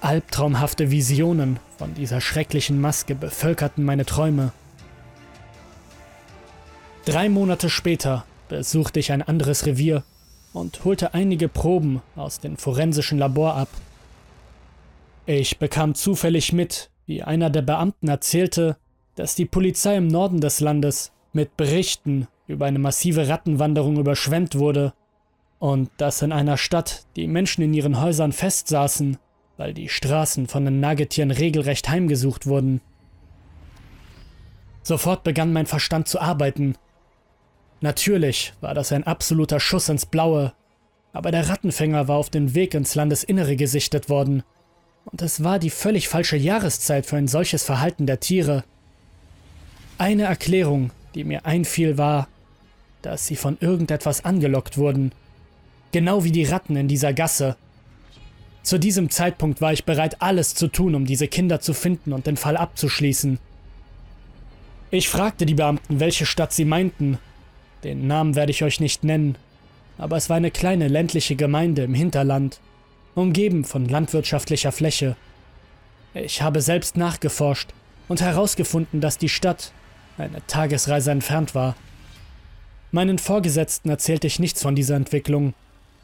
Albtraumhafte 0.00 0.90
Visionen 0.90 1.60
von 1.76 1.94
dieser 1.94 2.20
schrecklichen 2.20 2.80
Maske 2.80 3.14
bevölkerten 3.14 3.84
meine 3.84 4.04
Träume. 4.04 4.50
Drei 7.04 7.28
Monate 7.28 7.70
später 7.70 8.24
besuchte 8.48 8.98
ich 8.98 9.12
ein 9.12 9.22
anderes 9.22 9.64
Revier 9.64 10.02
und 10.52 10.84
holte 10.84 11.14
einige 11.14 11.46
Proben 11.46 12.02
aus 12.16 12.40
dem 12.40 12.56
forensischen 12.56 13.18
Labor 13.18 13.54
ab. 13.54 13.68
Ich 15.24 15.60
bekam 15.60 15.94
zufällig 15.94 16.52
mit, 16.52 16.90
wie 17.06 17.22
einer 17.22 17.48
der 17.48 17.62
Beamten 17.62 18.08
erzählte, 18.08 18.76
dass 19.14 19.36
die 19.36 19.46
Polizei 19.46 19.96
im 19.96 20.08
Norden 20.08 20.40
des 20.40 20.58
Landes 20.58 21.12
mit 21.32 21.56
Berichten 21.56 22.26
über 22.48 22.66
eine 22.66 22.80
massive 22.80 23.28
Rattenwanderung 23.28 23.98
überschwemmt 23.98 24.56
wurde 24.56 24.94
und 25.58 25.90
dass 25.96 26.22
in 26.22 26.32
einer 26.32 26.56
Stadt 26.56 27.04
die 27.16 27.26
Menschen 27.26 27.62
in 27.62 27.74
ihren 27.74 28.00
Häusern 28.00 28.32
festsaßen, 28.32 29.18
weil 29.56 29.74
die 29.74 29.88
Straßen 29.88 30.46
von 30.46 30.64
den 30.64 30.80
Nagetieren 30.80 31.30
regelrecht 31.30 31.88
heimgesucht 31.88 32.46
wurden. 32.46 32.80
Sofort 34.82 35.24
begann 35.24 35.52
mein 35.52 35.66
Verstand 35.66 36.08
zu 36.08 36.20
arbeiten. 36.20 36.76
Natürlich 37.80 38.54
war 38.60 38.74
das 38.74 38.92
ein 38.92 39.04
absoluter 39.04 39.60
Schuss 39.60 39.88
ins 39.88 40.06
Blaue, 40.06 40.52
aber 41.12 41.30
der 41.30 41.48
Rattenfänger 41.48 42.08
war 42.08 42.16
auf 42.16 42.30
den 42.30 42.54
Weg 42.54 42.74
ins 42.74 42.94
Landesinnere 42.94 43.56
gesichtet 43.56 44.08
worden, 44.08 44.42
und 45.04 45.22
es 45.22 45.42
war 45.42 45.58
die 45.58 45.70
völlig 45.70 46.06
falsche 46.06 46.36
Jahreszeit 46.36 47.06
für 47.06 47.16
ein 47.16 47.28
solches 47.28 47.64
Verhalten 47.64 48.04
der 48.04 48.20
Tiere. 48.20 48.64
Eine 49.96 50.24
Erklärung, 50.24 50.90
die 51.14 51.24
mir 51.24 51.46
einfiel, 51.46 51.96
war, 51.96 52.28
dass 53.00 53.26
sie 53.26 53.36
von 53.36 53.56
irgendetwas 53.60 54.24
angelockt 54.26 54.76
wurden 54.76 55.12
Genau 55.92 56.24
wie 56.24 56.32
die 56.32 56.44
Ratten 56.44 56.76
in 56.76 56.88
dieser 56.88 57.12
Gasse. 57.12 57.56
Zu 58.62 58.78
diesem 58.78 59.08
Zeitpunkt 59.08 59.60
war 59.60 59.72
ich 59.72 59.84
bereit, 59.84 60.20
alles 60.20 60.54
zu 60.54 60.68
tun, 60.68 60.94
um 60.94 61.06
diese 61.06 61.28
Kinder 61.28 61.60
zu 61.60 61.72
finden 61.72 62.12
und 62.12 62.26
den 62.26 62.36
Fall 62.36 62.56
abzuschließen. 62.56 63.38
Ich 64.90 65.08
fragte 65.08 65.46
die 65.46 65.54
Beamten, 65.54 66.00
welche 66.00 66.26
Stadt 66.26 66.52
sie 66.52 66.64
meinten. 66.64 67.18
Den 67.84 68.06
Namen 68.06 68.34
werde 68.34 68.50
ich 68.50 68.62
euch 68.64 68.80
nicht 68.80 69.04
nennen, 69.04 69.36
aber 69.96 70.16
es 70.16 70.28
war 70.28 70.36
eine 70.36 70.50
kleine 70.50 70.88
ländliche 70.88 71.36
Gemeinde 71.36 71.82
im 71.82 71.94
Hinterland, 71.94 72.60
umgeben 73.14 73.64
von 73.64 73.86
landwirtschaftlicher 73.86 74.72
Fläche. 74.72 75.16
Ich 76.14 76.42
habe 76.42 76.60
selbst 76.60 76.96
nachgeforscht 76.96 77.70
und 78.08 78.20
herausgefunden, 78.20 79.00
dass 79.00 79.18
die 79.18 79.28
Stadt 79.28 79.72
eine 80.18 80.44
Tagesreise 80.46 81.10
entfernt 81.10 81.54
war. 81.54 81.76
Meinen 82.90 83.18
Vorgesetzten 83.18 83.90
erzählte 83.90 84.26
ich 84.26 84.38
nichts 84.38 84.62
von 84.62 84.74
dieser 84.74 84.96
Entwicklung, 84.96 85.54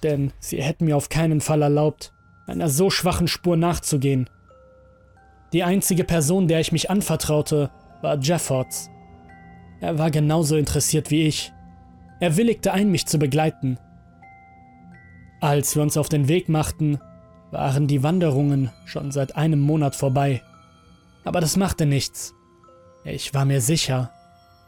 denn 0.05 0.33
sie 0.39 0.63
hätten 0.63 0.85
mir 0.85 0.97
auf 0.97 1.09
keinen 1.09 1.41
Fall 1.41 1.63
erlaubt, 1.63 2.13
einer 2.47 2.69
so 2.69 2.91
schwachen 2.91 3.27
Spur 3.27 3.57
nachzugehen. 3.57 4.31
Die 5.53 5.65
einzige 5.65 6.05
Person, 6.05 6.47
der 6.47 6.61
ich 6.61 6.73
mich 6.73 6.91
anvertraute, 6.91 7.71
war 8.03 8.19
Jeffords. 8.19 8.91
Er 9.81 9.99
war 9.99 10.11
genauso 10.11 10.57
interessiert 10.57 11.11
wie 11.11 11.27
ich. 11.27 11.53
Er 12.21 12.37
willigte 12.37 12.73
ein, 12.73 12.91
mich 12.91 13.07
zu 13.07 13.19
begleiten. 13.19 13.79
Als 15.41 15.75
wir 15.75 15.83
uns 15.83 15.97
auf 15.97 16.09
den 16.09 16.29
Weg 16.29 16.49
machten, 16.49 17.01
waren 17.51 17.87
die 17.87 18.03
Wanderungen 18.03 18.71
schon 18.85 19.11
seit 19.11 19.37
einem 19.37 19.61
Monat 19.61 19.95
vorbei. 19.95 20.43
Aber 21.25 21.41
das 21.41 21.57
machte 21.57 21.87
nichts. 21.87 22.35
Ich 23.05 23.35
war 23.35 23.45
mir 23.45 23.61
sicher, 23.61 24.11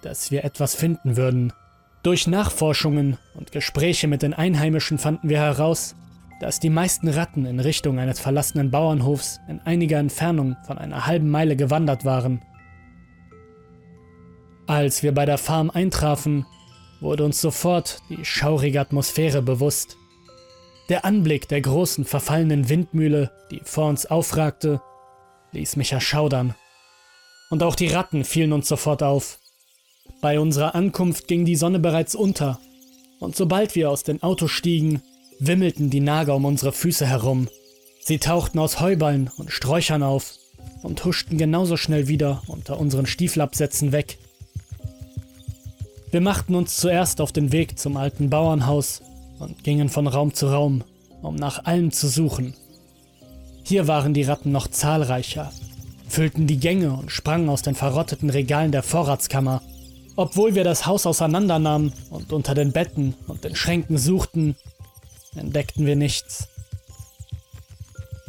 dass 0.03 0.31
wir 0.31 0.45
etwas 0.45 0.75
finden 0.75 1.17
würden. 1.17 1.53
Durch 2.07 2.29
Nachforschungen 2.29 3.19
und 3.35 3.51
Gespräche 3.51 4.07
mit 4.07 4.23
den 4.23 4.33
Einheimischen 4.33 4.97
fanden 4.97 5.29
wir 5.29 5.41
heraus, 5.41 5.97
dass 6.39 6.61
die 6.61 6.71
meisten 6.71 7.09
Ratten 7.09 7.47
in 7.47 7.59
Richtung 7.59 7.99
eines 7.99 8.21
verlassenen 8.21 8.71
Bauernhofs 8.71 9.41
in 9.49 9.59
einiger 9.63 9.99
Entfernung 9.99 10.57
von 10.69 10.79
einer 10.79 11.09
halben 11.09 11.29
Meile 11.29 11.57
gewandert 11.57 12.05
waren. 12.05 12.43
Als 14.69 15.03
wir 15.03 15.13
bei 15.15 15.27
der 15.27 15.37
Farm 15.37 15.69
eintrafen, 15.69 16.47
wurde 17.01 17.25
uns 17.25 17.41
sofort 17.41 17.99
die 18.09 18.25
schaurige 18.25 18.81
Atmosphäre 18.81 19.43
bewusst. 19.43 19.97
Der 20.89 21.05
Anblick 21.05 21.49
der 21.49 21.61
großen 21.61 22.05
verfallenen 22.05 22.69
Windmühle, 22.69 23.33
die 23.51 23.63
vor 23.65 23.89
uns 23.89 24.07
aufragte, 24.07 24.81
ließ 25.51 25.75
mich 25.75 25.91
erschaudern. 25.91 26.55
Und 27.51 27.65
auch 27.65 27.75
die 27.75 27.89
Ratten 27.89 28.23
fielen 28.23 28.53
uns 28.53 28.69
sofort 28.69 29.03
auf. 29.03 29.41
Bei 30.21 30.41
unserer 30.41 30.75
Ankunft 30.75 31.29
ging 31.29 31.45
die 31.45 31.57
Sonne 31.57 31.79
bereits 31.79 32.15
unter, 32.15 32.59
und 33.19 33.37
sobald 33.37 33.75
wir 33.75 33.91
aus 33.91 34.03
den 34.03 34.23
Autos 34.23 34.51
stiegen, 34.51 35.03
wimmelten 35.39 35.91
die 35.91 36.01
Nager 36.01 36.35
um 36.35 36.45
unsere 36.45 36.73
Füße 36.73 37.07
herum. 37.07 37.49
Sie 38.01 38.19
tauchten 38.19 38.59
aus 38.59 38.81
Heuballen 38.81 39.31
und 39.37 39.51
Sträuchern 39.51 40.03
auf 40.03 40.35
und 40.83 41.05
huschten 41.05 41.39
genauso 41.39 41.77
schnell 41.77 42.09
wieder 42.09 42.43
unter 42.47 42.79
unseren 42.79 43.07
Stiefelabsätzen 43.07 43.93
weg. 43.93 44.19
Wir 46.11 46.21
machten 46.21 46.55
uns 46.55 46.77
zuerst 46.77 47.21
auf 47.21 47.33
den 47.33 47.53
Weg 47.53 47.79
zum 47.79 47.97
alten 47.97 48.31
Bauernhaus 48.31 49.03
und 49.39 49.65
gingen 49.65 49.89
von 49.89 50.07
Raum 50.07 50.33
zu 50.35 50.47
Raum, 50.47 50.85
um 51.23 51.35
nach 51.35 51.65
allem 51.65 51.91
zu 51.91 52.09
suchen. 52.09 52.55
Hier 53.65 53.89
waren 53.89 54.15
die 54.15 54.23
Ratten 54.23 54.53
noch 54.53 54.69
zahlreicher, 54.69 55.53
füllten 56.09 56.47
die 56.47 56.59
Gänge 56.59 56.93
und 56.93 57.11
sprangen 57.11 57.49
aus 57.49 57.63
den 57.63 57.75
verrotteten 57.75 58.31
Regalen 58.31 58.71
der 58.71 58.85
Vorratskammer. 58.85 59.61
Obwohl 60.17 60.55
wir 60.55 60.65
das 60.65 60.87
Haus 60.87 61.07
auseinandernahmen 61.07 61.93
und 62.11 62.33
unter 62.33 62.55
den 62.55 62.73
Betten 62.73 63.15
und 63.29 63.45
den 63.45 63.55
Schränken 63.55 63.99
suchten, 63.99 64.57
entdeckten 65.37 65.85
wir 65.85 65.95
nichts. 65.95 66.49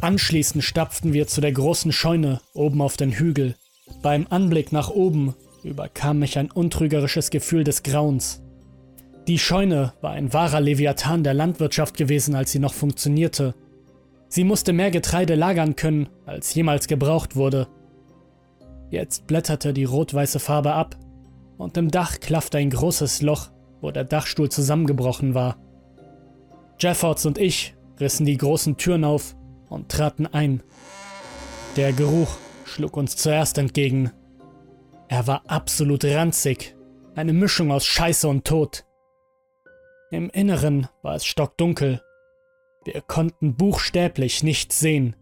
Anschließend 0.02 0.64
stapften 0.64 1.14
wir 1.14 1.28
zu 1.28 1.40
der 1.40 1.54
großen 1.54 1.94
Scheune 1.94 2.42
oben 2.54 2.82
auf 2.82 2.98
den 2.98 3.14
Hügel. 3.14 3.56
Beim 4.02 4.28
Anblick 4.30 4.74
nach 4.74 4.90
oben 4.90 5.34
überkam 5.64 6.20
mich 6.20 6.38
ein 6.38 6.52
untrügerisches 6.52 7.30
Gefühl 7.30 7.64
des 7.64 7.84
Grauens. 7.84 8.42
Die 9.28 9.40
Scheune 9.40 9.94
war 10.02 10.12
ein 10.12 10.34
wahrer 10.34 10.60
Leviathan 10.60 11.24
der 11.24 11.34
Landwirtschaft 11.34 11.98
gewesen, 11.98 12.36
als 12.36 12.52
sie 12.52 12.60
noch 12.60 12.74
funktionierte. 12.74 13.56
Sie 14.30 14.44
musste 14.44 14.74
mehr 14.74 14.92
Getreide 14.92 15.36
lagern 15.36 15.76
können, 15.78 16.10
als 16.26 16.54
jemals 16.54 16.88
gebraucht 16.88 17.36
wurde. 17.36 17.68
Jetzt 18.92 19.26
blätterte 19.28 19.74
die 19.74 19.86
rot-weiße 19.86 20.40
Farbe 20.40 20.74
ab 20.74 20.98
und 21.58 21.78
im 21.78 21.90
Dach 21.90 22.20
klaffte 22.20 22.58
ein 22.58 22.70
großes 22.70 23.22
Loch, 23.22 23.50
wo 23.82 23.92
der 23.92 24.04
Dachstuhl 24.04 24.50
zusammengebrochen 24.50 25.34
war. 25.34 25.58
Jeffords 26.80 27.26
und 27.26 27.38
ich 27.38 27.76
rissen 28.00 28.26
die 28.26 28.38
großen 28.38 28.78
Türen 28.78 29.04
auf 29.04 29.36
und 29.70 29.90
traten 29.90 30.28
ein. 30.28 30.64
Der 31.76 31.94
Geruch 31.94 32.38
schlug 32.66 32.98
uns 32.98 33.16
zuerst 33.16 33.58
entgegen. 33.58 34.12
Er 35.08 35.26
war 35.28 35.44
absolut 35.48 36.04
ranzig, 36.06 36.76
eine 37.16 37.34
Mischung 37.34 37.72
aus 37.72 37.86
Scheiße 37.86 38.28
und 38.28 38.46
Tod. 38.46 38.86
Im 40.12 40.30
Inneren 40.30 40.88
war 41.02 41.16
es 41.16 41.26
stockdunkel. 41.26 42.02
Wir 42.86 43.02
konnten 43.02 43.56
buchstäblich 43.56 44.44
nichts 44.44 44.80
sehen. 44.80 45.16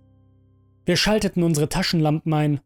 Wir 0.85 0.97
schalteten 0.97 1.41
unsere 1.41 1.69
Taschenlampen 1.69 2.33
ein 2.33 2.61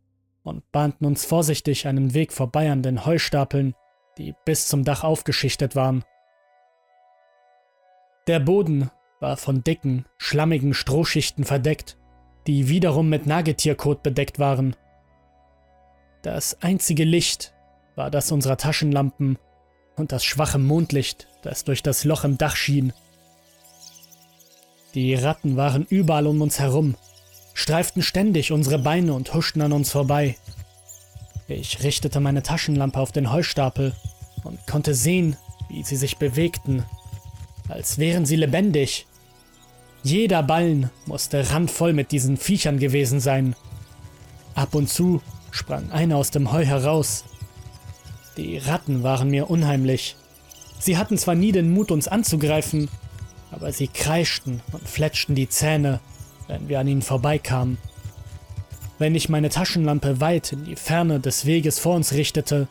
und 0.50 0.72
bahnten 0.72 1.06
uns 1.06 1.26
vorsichtig 1.26 1.88
einen 1.88 2.14
Weg 2.14 2.34
vorbei 2.34 2.72
an 2.72 2.82
den 2.82 3.06
Heustapeln, 3.06 3.76
die 4.18 4.34
bis 4.46 4.68
zum 4.68 4.84
Dach 4.84 5.04
aufgeschichtet 5.04 5.76
waren. 5.76 6.04
Der 8.28 8.40
Boden 8.40 8.90
war 9.20 9.38
von 9.38 9.64
dicken, 9.64 10.06
schlammigen 10.18 10.74
Strohschichten 10.74 11.46
verdeckt, 11.46 11.98
die 12.48 12.68
wiederum 12.68 13.10
mit 13.10 13.28
Nagetierkot 13.28 14.04
bedeckt 14.04 14.40
waren. 14.40 14.76
Das 16.24 16.62
einzige 16.62 17.04
Licht 17.06 17.54
war 17.96 18.10
das 18.12 18.32
unserer 18.32 18.58
Taschenlampen 18.58 19.38
und 19.96 20.12
das 20.12 20.26
schwache 20.26 20.58
Mondlicht, 20.58 21.28
das 21.44 21.64
durch 21.64 21.84
das 21.84 22.04
Loch 22.06 22.24
im 22.24 22.38
Dach 22.38 22.56
schien. 22.56 22.92
Die 24.96 25.14
Ratten 25.14 25.58
waren 25.58 25.86
überall 25.90 26.26
um 26.26 26.42
uns 26.42 26.60
herum, 26.60 26.96
streiften 27.60 28.02
ständig 28.02 28.54
unsere 28.54 28.80
Beine 28.80 29.14
und 29.14 29.34
huschten 29.34 29.62
an 29.62 29.74
uns 29.74 29.92
vorbei. 29.92 30.38
Ich 31.50 31.84
richtete 31.84 32.22
meine 32.22 32.42
Taschenlampe 32.42 33.00
auf 33.00 33.12
den 33.12 33.34
Heustapel 33.34 33.94
und 34.44 34.66
konnte 34.66 34.94
sehen, 34.94 35.36
wie 35.68 35.84
sie 35.84 35.98
sich 35.98 36.18
bewegten, 36.18 36.86
als 37.68 37.98
wären 37.98 38.26
sie 38.26 38.38
lebendig. 38.38 39.08
Jeder 40.04 40.42
Ballen 40.42 40.90
musste 41.06 41.52
randvoll 41.52 41.92
mit 41.92 42.14
diesen 42.14 42.38
Viechern 42.38 42.80
gewesen 42.80 43.20
sein. 43.20 43.56
Ab 44.56 44.74
und 44.74 44.90
zu 44.90 45.22
sprang 45.52 45.92
einer 45.92 46.16
aus 46.16 46.32
dem 46.32 46.54
Heu 46.54 46.66
heraus. 46.66 47.26
Die 48.38 48.58
Ratten 48.58 49.04
waren 49.04 49.30
mir 49.30 49.50
unheimlich. 49.50 50.16
Sie 50.80 50.98
hatten 50.98 51.18
zwar 51.18 51.36
nie 51.36 51.52
den 51.52 51.74
Mut, 51.74 51.92
uns 51.92 52.08
anzugreifen, 52.08 52.90
aber 53.52 53.74
sie 53.74 53.90
kreischten 53.90 54.62
und 54.72 54.88
fletschten 54.88 55.36
die 55.36 55.50
Zähne, 55.50 56.00
wenn 56.50 56.68
wir 56.68 56.80
an 56.80 56.88
ihnen 56.88 57.02
vorbeikamen. 57.02 57.78
Wenn 58.98 59.16
ich 59.16 59.30
meine 59.30 59.50
Taschenlampe 59.50 60.20
weit 60.20 60.52
in 60.52 60.66
die 60.66 60.76
Ferne 60.76 61.22
des 61.22 61.46
Weges 61.46 61.80
vor 61.80 61.96
uns 61.96 62.12
richtete, 62.12 62.68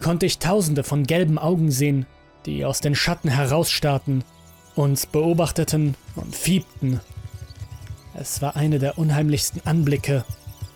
konnte 0.00 0.24
ich 0.24 0.38
tausende 0.38 0.84
von 0.84 1.04
gelben 1.04 1.38
Augen 1.38 1.70
sehen, 1.70 2.06
die 2.46 2.64
aus 2.64 2.80
den 2.80 2.94
Schatten 2.94 3.28
herausstarrten 3.28 4.24
uns 4.74 5.06
beobachteten 5.06 5.94
und 6.14 6.34
fiebten. 6.34 7.00
Es 8.14 8.40
war 8.40 8.56
eine 8.56 8.78
der 8.78 8.98
unheimlichsten 8.98 9.60
Anblicke, 9.64 10.24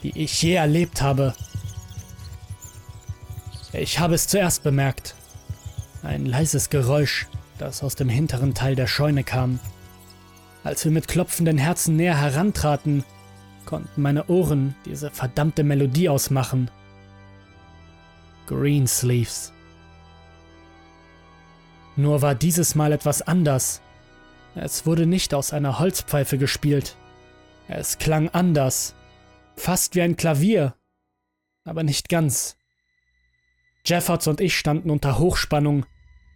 die 0.03 0.19
ich 0.19 0.43
je 0.43 0.55
erlebt 0.55 1.01
habe. 1.01 1.35
Ich 3.73 3.99
habe 3.99 4.15
es 4.15 4.27
zuerst 4.27 4.63
bemerkt. 4.63 5.15
Ein 6.03 6.27
leises 6.27 6.71
Geräusch, 6.71 7.29
das 7.59 7.83
aus 7.83 7.95
dem 7.95 8.09
hinteren 8.09 8.55
Teil 8.55 8.75
der 8.75 8.87
Scheune 8.87 9.23
kam. 9.23 9.61
Als 10.63 10.85
wir 10.85 10.93
mit 10.93 11.09
klopfenden 11.09 11.59
Herzen 11.59 11.97
näher 11.97 12.21
herantraten, 12.21 13.05
konnten 13.65 14.03
meine 14.03 14.27
Ohren 14.27 14.75
diese 14.85 15.11
verdammte 15.11 15.65
Melodie 15.65 16.09
ausmachen. 16.09 16.71
Greensleeves. 18.47 19.53
Nur 21.97 22.23
war 22.23 22.35
dieses 22.35 22.75
Mal 22.75 22.93
etwas 22.93 23.23
anders. 23.23 23.81
Es 24.55 24.87
wurde 24.87 25.07
nicht 25.07 25.35
aus 25.35 25.53
einer 25.53 25.79
Holzpfeife 25.79 26.37
gespielt. 26.37 26.97
Es 27.69 27.99
klang 27.99 28.29
anders, 28.31 28.95
fast 29.57 29.95
wie 29.95 30.03
ein 30.03 30.17
Klavier, 30.17 30.75
aber 31.65 31.85
nicht 31.85 32.09
ganz. 32.09 32.57
Jeffords 33.87 34.27
und 34.27 34.41
ich 34.41 34.59
standen 34.59 34.91
unter 34.91 35.19
Hochspannung, 35.19 35.87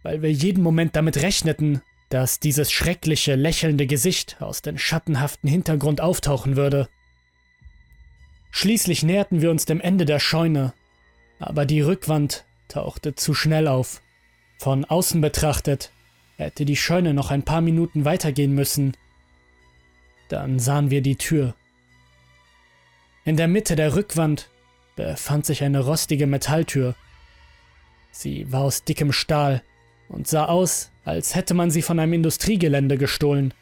weil 0.03 0.21
wir 0.21 0.31
jeden 0.31 0.63
Moment 0.63 0.95
damit 0.95 1.21
rechneten, 1.21 1.81
dass 2.09 2.39
dieses 2.39 2.71
schreckliche, 2.71 3.35
lächelnde 3.35 3.87
Gesicht 3.87 4.37
aus 4.41 4.61
dem 4.61 4.77
schattenhaften 4.77 5.49
Hintergrund 5.49 6.01
auftauchen 6.01 6.55
würde. 6.55 6.87
Schließlich 8.51 9.03
näherten 9.03 9.41
wir 9.41 9.51
uns 9.51 9.65
dem 9.65 9.81
Ende 9.81 10.05
der 10.05 10.19
Scheune, 10.19 10.73
aber 11.39 11.65
die 11.65 11.81
Rückwand 11.81 12.45
tauchte 12.67 13.15
zu 13.15 13.33
schnell 13.33 13.67
auf. 13.67 14.01
Von 14.57 14.85
außen 14.85 15.19
betrachtet 15.19 15.91
hätte 16.37 16.65
die 16.65 16.75
Scheune 16.75 17.13
noch 17.13 17.31
ein 17.31 17.43
paar 17.43 17.61
Minuten 17.61 18.05
weitergehen 18.05 18.53
müssen. 18.53 18.95
Dann 20.29 20.59
sahen 20.59 20.89
wir 20.89 21.01
die 21.01 21.17
Tür. 21.17 21.55
In 23.25 23.37
der 23.37 23.47
Mitte 23.47 23.75
der 23.75 23.95
Rückwand 23.95 24.49
befand 24.95 25.45
sich 25.45 25.63
eine 25.63 25.81
rostige 25.81 26.27
Metalltür. 26.27 26.95
Sie 28.11 28.51
war 28.51 28.61
aus 28.61 28.83
dickem 28.83 29.11
Stahl 29.11 29.63
und 30.07 30.27
sah 30.27 30.45
aus, 30.45 30.91
als 31.05 31.35
hätte 31.35 31.53
man 31.53 31.71
sie 31.71 31.83
von 31.83 31.99
einem 31.99 32.13
Industriegelände 32.13 32.97
gestohlen. 32.97 33.53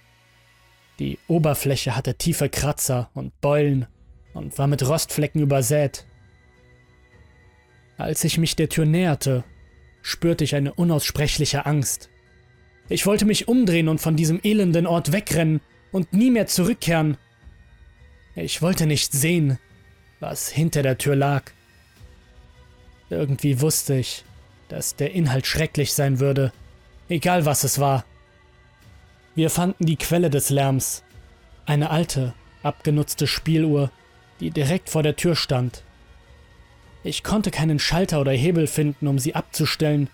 Die 0.99 1.19
Oberfläche 1.27 1.95
hatte 1.95 2.15
tiefe 2.15 2.49
Kratzer 2.49 3.09
und 3.13 3.39
Beulen 3.41 3.85
und 4.33 4.57
war 4.57 4.67
mit 4.67 4.87
Rostflecken 4.87 5.41
übersät. 5.41 6.05
Als 7.97 8.23
ich 8.23 8.37
mich 8.37 8.55
der 8.55 8.69
Tür 8.69 8.85
näherte, 8.85 9.43
spürte 10.01 10.43
ich 10.43 10.55
eine 10.55 10.73
unaussprechliche 10.73 11.65
Angst. 11.65 12.09
Ich 12.89 13.05
wollte 13.05 13.25
mich 13.25 13.47
umdrehen 13.47 13.87
und 13.87 13.99
von 13.99 14.15
diesem 14.15 14.39
elenden 14.43 14.87
Ort 14.87 15.11
wegrennen 15.11 15.61
und 15.91 16.13
nie 16.13 16.31
mehr 16.31 16.47
zurückkehren. 16.47 17.17
Ich 18.35 18.61
wollte 18.61 18.85
nicht 18.87 19.13
sehen, 19.13 19.59
was 20.19 20.49
hinter 20.49 20.81
der 20.81 20.97
Tür 20.97 21.15
lag. 21.15 21.51
Irgendwie 23.09 23.61
wusste 23.61 23.95
ich, 23.95 24.23
dass 24.69 24.95
der 24.95 25.11
Inhalt 25.11 25.45
schrecklich 25.45 25.93
sein 25.93 26.19
würde, 26.19 26.51
egal 27.13 27.45
was 27.45 27.63
es 27.63 27.79
war. 27.79 28.05
Wir 29.35 29.49
fanden 29.49 29.85
die 29.85 29.97
Quelle 29.97 30.29
des 30.29 30.49
Lärms, 30.49 31.03
eine 31.65 31.89
alte, 31.91 32.33
abgenutzte 32.63 33.27
Spieluhr, 33.27 33.91
die 34.39 34.49
direkt 34.49 34.89
vor 34.89 35.03
der 35.03 35.15
Tür 35.15 35.35
stand. 35.35 35.83
Ich 37.03 37.23
konnte 37.23 37.51
keinen 37.51 37.79
Schalter 37.79 38.19
oder 38.19 38.31
Hebel 38.31 38.67
finden, 38.67 39.07
um 39.07 39.19
sie 39.19 39.35
abzustellen, 39.35 40.09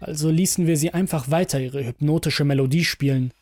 also 0.00 0.30
ließen 0.30 0.66
wir 0.66 0.76
sie 0.76 0.94
einfach 0.94 1.30
weiter 1.30 1.60
ihre 1.60 1.84
hypnotische 1.84 2.44
Melodie 2.44 2.84
spielen. 2.84 3.32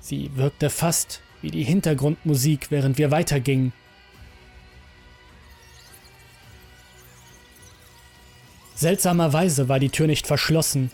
Sie 0.00 0.30
wirkte 0.36 0.68
fast 0.68 1.20
wie 1.40 1.50
die 1.50 1.64
Hintergrundmusik, 1.64 2.70
während 2.70 2.98
wir 2.98 3.10
weitergingen. 3.10 3.72
Seltsamerweise 8.74 9.68
war 9.68 9.78
die 9.78 9.90
Tür 9.90 10.06
nicht 10.06 10.26
verschlossen. 10.26 10.90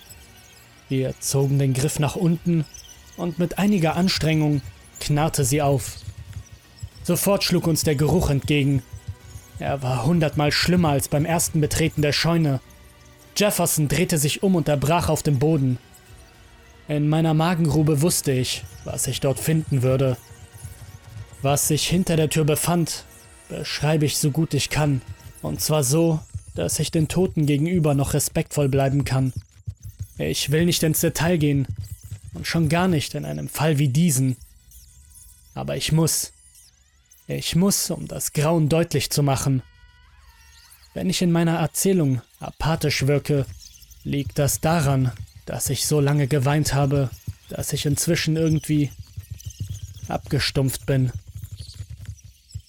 Wir 0.88 1.14
zogen 1.20 1.58
den 1.58 1.74
Griff 1.74 1.98
nach 1.98 2.16
unten 2.16 2.64
und 3.16 3.38
mit 3.38 3.58
einiger 3.58 3.96
Anstrengung 3.96 4.60
knarrte 5.00 5.44
sie 5.44 5.62
auf. 5.62 5.98
Sofort 7.02 7.44
schlug 7.44 7.66
uns 7.66 7.82
der 7.82 7.96
Geruch 7.96 8.30
entgegen. 8.30 8.82
Er 9.58 9.82
war 9.82 10.04
hundertmal 10.04 10.52
schlimmer 10.52 10.90
als 10.90 11.08
beim 11.08 11.24
ersten 11.24 11.60
Betreten 11.60 12.02
der 12.02 12.12
Scheune. 12.12 12.60
Jefferson 13.36 13.88
drehte 13.88 14.18
sich 14.18 14.42
um 14.42 14.54
und 14.54 14.68
erbrach 14.68 15.08
auf 15.08 15.22
dem 15.22 15.38
Boden. 15.38 15.78
In 16.88 17.08
meiner 17.08 17.34
Magengrube 17.34 18.02
wusste 18.02 18.32
ich, 18.32 18.64
was 18.84 19.06
ich 19.06 19.20
dort 19.20 19.40
finden 19.40 19.82
würde. 19.82 20.16
Was 21.42 21.68
sich 21.68 21.86
hinter 21.86 22.16
der 22.16 22.30
Tür 22.30 22.44
befand, 22.44 23.04
beschreibe 23.48 24.06
ich 24.06 24.18
so 24.18 24.30
gut 24.30 24.54
ich 24.54 24.70
kann. 24.70 25.02
Und 25.42 25.60
zwar 25.60 25.84
so, 25.84 26.20
dass 26.54 26.78
ich 26.78 26.90
den 26.90 27.08
Toten 27.08 27.46
gegenüber 27.46 27.94
noch 27.94 28.14
respektvoll 28.14 28.68
bleiben 28.68 29.04
kann. 29.04 29.32
Ich 30.18 30.50
will 30.50 30.64
nicht 30.64 30.82
ins 30.82 31.00
Detail 31.00 31.38
gehen 31.38 31.66
und 32.34 32.46
schon 32.46 32.68
gar 32.68 32.88
nicht 32.88 33.14
in 33.14 33.24
einem 33.24 33.48
Fall 33.48 33.78
wie 33.78 33.88
diesen. 33.88 34.36
Aber 35.54 35.76
ich 35.76 35.92
muss. 35.92 36.32
Ich 37.26 37.56
muss, 37.56 37.90
um 37.90 38.06
das 38.06 38.32
Grauen 38.32 38.68
deutlich 38.68 39.10
zu 39.10 39.22
machen. 39.22 39.62
Wenn 40.92 41.10
ich 41.10 41.22
in 41.22 41.32
meiner 41.32 41.58
Erzählung 41.58 42.20
apathisch 42.38 43.06
wirke, 43.06 43.46
liegt 44.04 44.38
das 44.38 44.60
daran, 44.60 45.10
dass 45.46 45.70
ich 45.70 45.86
so 45.86 46.00
lange 46.00 46.28
geweint 46.28 46.74
habe, 46.74 47.10
dass 47.48 47.72
ich 47.72 47.86
inzwischen 47.86 48.36
irgendwie 48.36 48.90
abgestumpft 50.08 50.86
bin. 50.86 51.12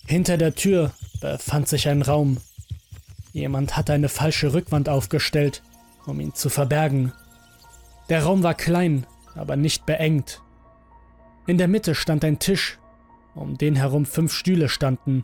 Hinter 0.07 0.37
der 0.37 0.55
Tür 0.55 0.93
befand 1.19 1.67
sich 1.67 1.87
ein 1.87 2.01
Raum. 2.01 2.37
Jemand 3.33 3.75
hat 3.75 3.89
eine 3.89 4.09
falsche 4.09 4.53
Rückwand 4.53 4.87
aufgestellt, 4.87 5.61
um 6.05 6.19
ihn 6.19 6.33
zu 6.33 6.49
verbergen. 6.49 7.11
Der 8.09 8.23
Raum 8.23 8.43
war 8.43 8.53
klein, 8.53 9.05
aber 9.35 9.55
nicht 9.55 9.85
beengt. 9.85 10.41
In 11.47 11.57
der 11.57 11.67
Mitte 11.67 11.95
stand 11.95 12.23
ein 12.23 12.39
Tisch, 12.39 12.79
um 13.33 13.57
den 13.57 13.75
herum 13.75 14.05
fünf 14.05 14.33
Stühle 14.33 14.69
standen. 14.69 15.23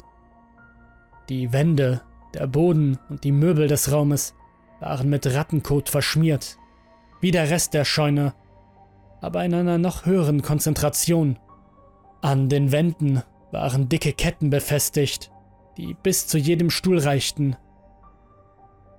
Die 1.29 1.53
Wände, 1.53 2.01
der 2.33 2.47
Boden 2.47 2.97
und 3.09 3.23
die 3.23 3.31
Möbel 3.31 3.67
des 3.67 3.91
Raumes 3.91 4.35
waren 4.79 5.09
mit 5.09 5.27
Rattenkot 5.27 5.89
verschmiert, 5.89 6.57
wie 7.19 7.31
der 7.31 7.49
Rest 7.49 7.73
der 7.73 7.85
Scheune, 7.85 8.33
aber 9.21 9.45
in 9.45 9.53
einer 9.53 9.77
noch 9.77 10.05
höheren 10.05 10.41
Konzentration. 10.41 11.37
An 12.21 12.49
den 12.49 12.71
Wänden 12.71 13.21
waren 13.51 13.89
dicke 13.89 14.13
Ketten 14.13 14.49
befestigt, 14.49 15.31
die 15.77 15.95
bis 16.01 16.27
zu 16.27 16.37
jedem 16.37 16.69
Stuhl 16.69 16.97
reichten. 16.97 17.55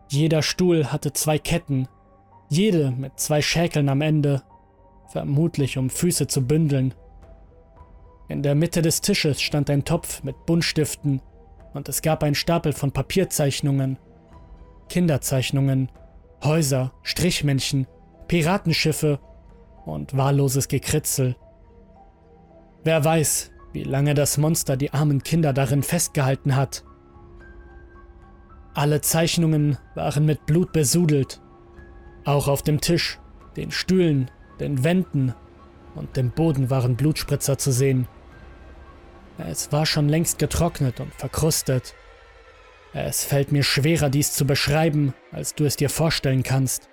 Jeder 0.08 0.42
Stuhl 0.42 0.92
hatte 0.92 1.12
zwei 1.12 1.38
Ketten, 1.38 1.88
jede 2.52 2.90
mit 2.90 3.18
zwei 3.18 3.42
Schäkeln 3.42 3.88
am 3.88 4.00
Ende, 4.00 4.42
vermutlich 5.08 5.78
um 5.78 5.90
Füße 5.90 6.26
zu 6.26 6.46
bündeln. 6.46 6.94
In 8.28 8.42
der 8.42 8.54
Mitte 8.54 8.82
des 8.82 9.00
Tisches 9.00 9.42
stand 9.42 9.68
ein 9.68 9.84
Topf 9.84 10.22
mit 10.22 10.46
Buntstiften 10.46 11.20
und 11.74 11.88
es 11.88 12.02
gab 12.02 12.22
einen 12.22 12.34
Stapel 12.34 12.72
von 12.72 12.92
Papierzeichnungen, 12.92 13.98
Kinderzeichnungen, 14.88 15.90
Häuser, 16.44 16.92
Strichmännchen, 17.02 17.86
Piratenschiffe 18.28 19.20
und 19.84 20.16
wahlloses 20.16 20.68
Gekritzel. 20.68 21.36
Wer 22.84 23.04
weiß, 23.04 23.50
wie 23.72 23.84
lange 23.84 24.14
das 24.14 24.38
Monster 24.38 24.76
die 24.76 24.92
armen 24.92 25.22
Kinder 25.22 25.52
darin 25.52 25.82
festgehalten 25.82 26.56
hat. 26.56 26.84
Alle 28.74 29.00
Zeichnungen 29.02 29.76
waren 29.94 30.24
mit 30.24 30.46
Blut 30.46 30.72
besudelt. 30.72 31.41
Auch 32.24 32.48
auf 32.48 32.62
dem 32.62 32.80
Tisch, 32.80 33.18
den 33.56 33.70
Stühlen, 33.70 34.30
den 34.60 34.84
Wänden 34.84 35.34
und 35.94 36.16
dem 36.16 36.30
Boden 36.30 36.70
waren 36.70 36.96
Blutspritzer 36.96 37.58
zu 37.58 37.72
sehen. 37.72 38.06
Es 39.38 39.72
war 39.72 39.86
schon 39.86 40.08
längst 40.08 40.38
getrocknet 40.38 41.00
und 41.00 41.12
verkrustet. 41.14 41.94
Es 42.92 43.24
fällt 43.24 43.52
mir 43.52 43.62
schwerer, 43.62 44.10
dies 44.10 44.34
zu 44.34 44.46
beschreiben, 44.46 45.14
als 45.30 45.54
du 45.54 45.64
es 45.64 45.76
dir 45.76 45.88
vorstellen 45.88 46.42
kannst. 46.42 46.88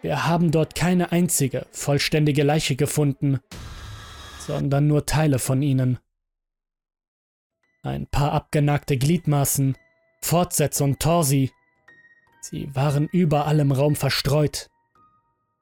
Wir 0.00 0.26
haben 0.26 0.50
dort 0.50 0.74
keine 0.74 1.12
einzige 1.12 1.66
vollständige 1.70 2.42
Leiche 2.42 2.76
gefunden, 2.76 3.40
sondern 4.38 4.86
nur 4.86 5.06
Teile 5.06 5.38
von 5.38 5.62
ihnen. 5.62 5.98
Ein 7.82 8.06
paar 8.06 8.32
abgenagte 8.32 8.96
Gliedmaßen, 8.96 9.76
Fortsätze 10.20 10.84
und 10.84 11.00
Torsi. 11.00 11.52
Sie 12.50 12.74
waren 12.74 13.08
überall 13.10 13.60
im 13.60 13.72
Raum 13.72 13.96
verstreut. 13.96 14.70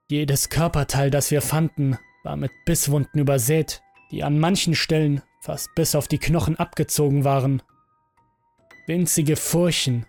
Jedes 0.08 0.48
Körperteil, 0.48 1.10
das 1.10 1.30
wir 1.30 1.42
fanden, 1.42 1.98
war 2.24 2.36
mit 2.36 2.50
Bisswunden 2.64 3.20
übersät, 3.20 3.82
die 4.10 4.24
an 4.24 4.38
manchen 4.38 4.74
Stellen 4.74 5.22
fast 5.40 5.74
bis 5.74 5.94
auf 5.94 6.08
die 6.08 6.18
Knochen 6.18 6.58
abgezogen 6.58 7.24
waren. 7.24 7.62
Winzige 8.86 9.36
Furchen, 9.36 10.06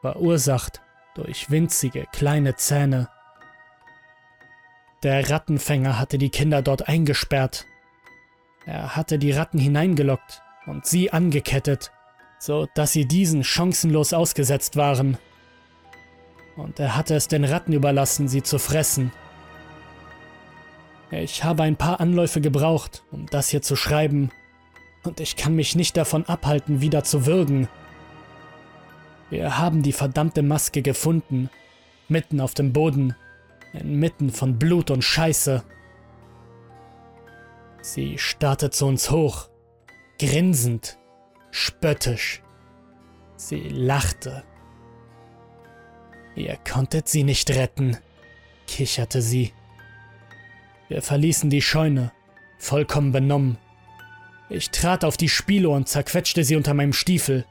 verursacht 0.00 0.82
durch 1.14 1.50
winzige 1.50 2.06
kleine 2.12 2.56
Zähne. 2.56 3.08
Der 5.02 5.30
Rattenfänger 5.30 5.98
hatte 5.98 6.18
die 6.18 6.30
Kinder 6.30 6.62
dort 6.62 6.88
eingesperrt 6.88 7.66
er 8.66 8.96
hatte 8.96 9.18
die 9.18 9.30
Ratten 9.30 9.58
hineingelockt 9.58 10.42
und 10.66 10.86
sie 10.86 11.12
angekettet, 11.12 11.92
so 12.40 12.66
dass 12.74 12.92
sie 12.92 13.06
diesen 13.06 13.44
chancenlos 13.44 14.12
ausgesetzt 14.12 14.74
waren. 14.74 15.18
Und 16.56 16.80
er 16.80 16.96
hatte 16.96 17.14
es 17.14 17.28
den 17.28 17.44
Ratten 17.44 17.72
überlassen, 17.72 18.28
sie 18.28 18.42
zu 18.42 18.58
fressen. 18.58 19.12
Ich 21.10 21.44
habe 21.44 21.62
ein 21.62 21.76
paar 21.76 22.00
Anläufe 22.00 22.40
gebraucht, 22.40 23.04
um 23.12 23.26
das 23.26 23.48
hier 23.48 23.62
zu 23.62 23.76
schreiben, 23.76 24.30
und 25.04 25.20
ich 25.20 25.36
kann 25.36 25.54
mich 25.54 25.76
nicht 25.76 25.96
davon 25.96 26.24
abhalten, 26.26 26.80
wieder 26.80 27.04
zu 27.04 27.26
würgen. 27.26 27.68
Wir 29.30 29.56
haben 29.58 29.82
die 29.82 29.92
verdammte 29.92 30.42
Maske 30.42 30.82
gefunden, 30.82 31.48
mitten 32.08 32.40
auf 32.40 32.54
dem 32.54 32.72
Boden, 32.72 33.14
inmitten 33.72 34.30
von 34.30 34.58
Blut 34.58 34.90
und 34.90 35.02
Scheiße. 35.02 35.62
Sie 37.82 38.18
starrte 38.18 38.70
zu 38.70 38.86
uns 38.86 39.10
hoch, 39.12 39.48
grinsend, 40.18 40.98
spöttisch. 41.52 42.42
Sie 43.36 43.68
lachte. 43.68 44.42
Ihr 46.36 46.58
konntet 46.70 47.08
sie 47.08 47.24
nicht 47.24 47.50
retten, 47.50 47.96
kicherte 48.66 49.22
sie. 49.22 49.52
Wir 50.88 51.00
verließen 51.02 51.48
die 51.50 51.62
Scheune, 51.62 52.12
vollkommen 52.58 53.10
benommen. 53.10 53.58
Ich 54.50 54.70
trat 54.70 55.04
auf 55.04 55.16
die 55.16 55.30
Spilo 55.30 55.74
und 55.74 55.88
zerquetschte 55.88 56.44
sie 56.44 56.54
unter 56.54 56.74
meinem 56.74 56.92
Stiefel. 56.92 57.46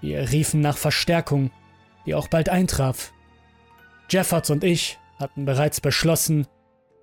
Wir 0.00 0.30
riefen 0.30 0.60
nach 0.60 0.78
Verstärkung, 0.78 1.50
die 2.06 2.14
auch 2.14 2.28
bald 2.28 2.48
eintraf. 2.48 3.12
Jeffords 4.08 4.50
und 4.50 4.64
ich 4.64 4.98
hatten 5.18 5.44
bereits 5.44 5.80
beschlossen, 5.80 6.46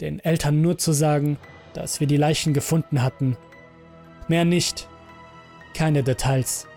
den 0.01 0.19
Eltern 0.19 0.61
nur 0.61 0.77
zu 0.77 0.93
sagen, 0.93 1.37
dass 1.73 1.99
wir 1.99 2.07
die 2.07 2.17
Leichen 2.17 2.53
gefunden 2.53 3.03
hatten. 3.03 3.37
Mehr 4.27 4.45
nicht. 4.45 4.87
Keine 5.73 6.03
Details. 6.03 6.67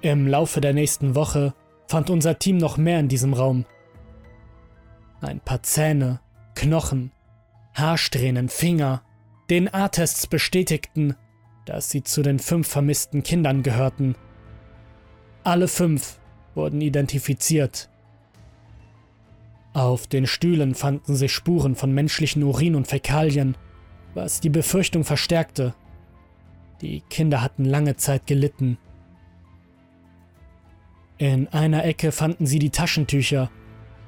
Im 0.00 0.26
Laufe 0.26 0.60
der 0.60 0.72
nächsten 0.72 1.14
Woche 1.14 1.54
fand 1.92 2.10
unser 2.10 2.38
Team 2.38 2.56
noch 2.56 2.78
mehr 2.78 2.98
in 2.98 3.08
diesem 3.08 3.34
Raum. 3.34 3.66
Ein 5.20 5.40
paar 5.40 5.62
Zähne, 5.62 6.20
Knochen, 6.54 7.12
Haarsträhnen, 7.74 8.48
Finger. 8.48 9.02
DNA-Tests 9.50 10.26
bestätigten, 10.26 11.16
dass 11.66 11.90
sie 11.90 12.02
zu 12.02 12.22
den 12.22 12.38
fünf 12.38 12.66
vermissten 12.66 13.22
Kindern 13.22 13.62
gehörten. 13.62 14.14
Alle 15.44 15.68
fünf 15.68 16.18
wurden 16.54 16.80
identifiziert. 16.80 17.90
Auf 19.74 20.06
den 20.06 20.26
Stühlen 20.26 20.74
fanden 20.74 21.14
sich 21.14 21.32
Spuren 21.32 21.74
von 21.74 21.92
menschlichen 21.92 22.42
Urin 22.42 22.74
und 22.74 22.88
Fäkalien 22.88 23.56
was 24.14 24.40
die 24.40 24.50
Befürchtung 24.50 25.04
verstärkte. 25.04 25.74
Die 26.80 27.02
Kinder 27.08 27.42
hatten 27.42 27.64
lange 27.64 27.96
Zeit 27.96 28.26
gelitten. 28.26 28.78
In 31.22 31.46
einer 31.52 31.84
Ecke 31.84 32.10
fanden 32.10 32.46
sie 32.46 32.58
die 32.58 32.70
Taschentücher. 32.70 33.48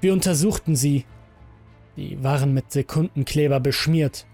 Wir 0.00 0.12
untersuchten 0.12 0.74
sie. 0.74 1.04
Die 1.96 2.24
waren 2.24 2.52
mit 2.52 2.72
Sekundenkleber 2.72 3.60
beschmiert. 3.60 4.26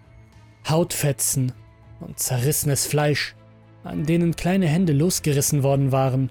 Hautfetzen 0.66 1.52
und 2.00 2.18
zerrissenes 2.18 2.86
Fleisch, 2.86 3.36
an 3.84 4.06
denen 4.06 4.34
kleine 4.34 4.66
Hände 4.66 4.94
losgerissen 4.94 5.62
worden 5.62 5.92
waren. 5.92 6.30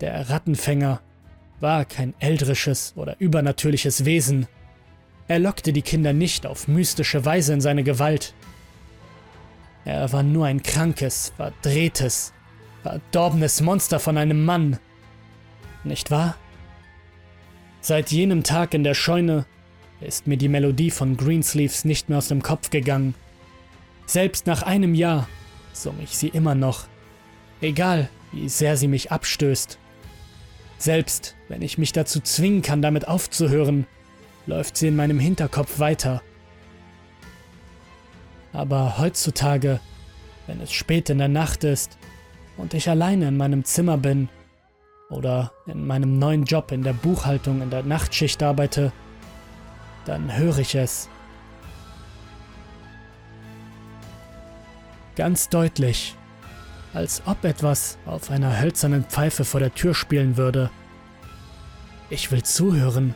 Der 0.00 0.30
Rattenfänger 0.30 1.00
war 1.60 1.84
kein 1.84 2.12
eldrisches 2.18 2.94
oder 2.96 3.14
übernatürliches 3.20 4.04
Wesen. 4.04 4.48
Er 5.28 5.38
lockte 5.38 5.72
die 5.72 5.82
Kinder 5.82 6.12
nicht 6.12 6.44
auf 6.44 6.66
mystische 6.66 7.24
Weise 7.24 7.52
in 7.52 7.60
seine 7.60 7.84
Gewalt. 7.84 8.34
Er 9.84 10.12
war 10.12 10.24
nur 10.24 10.46
ein 10.46 10.64
krankes, 10.64 11.32
verdrehtes, 11.36 12.32
verdorbenes 12.82 13.60
Monster 13.60 14.00
von 14.00 14.18
einem 14.18 14.44
Mann. 14.44 14.80
Nicht 15.84 16.10
wahr? 16.10 16.36
Seit 17.80 18.10
jenem 18.10 18.42
Tag 18.42 18.74
in 18.74 18.84
der 18.84 18.94
Scheune 18.94 19.46
ist 20.00 20.26
mir 20.26 20.36
die 20.36 20.48
Melodie 20.48 20.90
von 20.90 21.16
Greensleeves 21.16 21.84
nicht 21.84 22.08
mehr 22.08 22.18
aus 22.18 22.28
dem 22.28 22.42
Kopf 22.42 22.70
gegangen. 22.70 23.14
Selbst 24.06 24.46
nach 24.46 24.62
einem 24.62 24.94
Jahr 24.94 25.28
summe 25.72 26.02
ich 26.02 26.16
sie 26.16 26.28
immer 26.28 26.54
noch, 26.54 26.86
egal 27.60 28.08
wie 28.32 28.48
sehr 28.48 28.76
sie 28.76 28.88
mich 28.88 29.10
abstößt. 29.10 29.78
Selbst 30.78 31.36
wenn 31.48 31.62
ich 31.62 31.78
mich 31.78 31.92
dazu 31.92 32.20
zwingen 32.20 32.62
kann, 32.62 32.82
damit 32.82 33.08
aufzuhören, 33.08 33.86
läuft 34.46 34.76
sie 34.76 34.88
in 34.88 34.96
meinem 34.96 35.18
Hinterkopf 35.18 35.78
weiter. 35.78 36.22
Aber 38.52 38.98
heutzutage, 38.98 39.80
wenn 40.46 40.60
es 40.60 40.72
spät 40.72 41.10
in 41.10 41.18
der 41.18 41.28
Nacht 41.28 41.64
ist 41.64 41.98
und 42.56 42.74
ich 42.74 42.88
alleine 42.88 43.28
in 43.28 43.36
meinem 43.36 43.64
Zimmer 43.64 43.96
bin 43.96 44.28
oder 45.10 45.52
in 45.66 45.86
meinem 45.86 46.18
neuen 46.18 46.44
Job 46.44 46.72
in 46.72 46.82
der 46.82 46.92
Buchhaltung 46.92 47.60
in 47.60 47.70
der 47.70 47.82
Nachtschicht 47.82 48.42
arbeite, 48.42 48.92
dann 50.06 50.34
höre 50.36 50.58
ich 50.58 50.74
es. 50.74 51.08
Ganz 55.16 55.48
deutlich, 55.48 56.14
als 56.94 57.22
ob 57.26 57.44
etwas 57.44 57.98
auf 58.06 58.30
einer 58.30 58.60
hölzernen 58.60 59.04
Pfeife 59.04 59.44
vor 59.44 59.60
der 59.60 59.74
Tür 59.74 59.94
spielen 59.94 60.36
würde. 60.36 60.70
Ich 62.08 62.30
will 62.30 62.42
zuhören. 62.42 63.14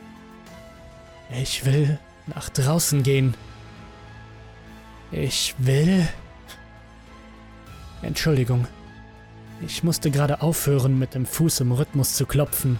Ich 1.40 1.64
will 1.64 1.98
nach 2.26 2.48
draußen 2.48 3.02
gehen. 3.02 3.34
Ich 5.10 5.54
will... 5.58 6.06
Entschuldigung. 8.02 8.66
Ich 9.60 9.82
musste 9.82 10.10
gerade 10.10 10.42
aufhören, 10.42 10.98
mit 10.98 11.14
dem 11.14 11.26
Fuß 11.26 11.60
im 11.60 11.72
Rhythmus 11.72 12.14
zu 12.14 12.26
klopfen. 12.26 12.78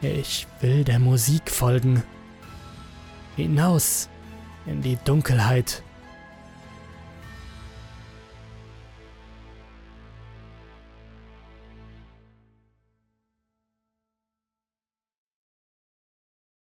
Ich 0.00 0.46
will 0.60 0.84
der 0.84 0.98
Musik 0.98 1.50
folgen. 1.50 2.02
Hinaus 3.36 4.08
in 4.66 4.80
die 4.80 4.96
Dunkelheit. 5.04 5.82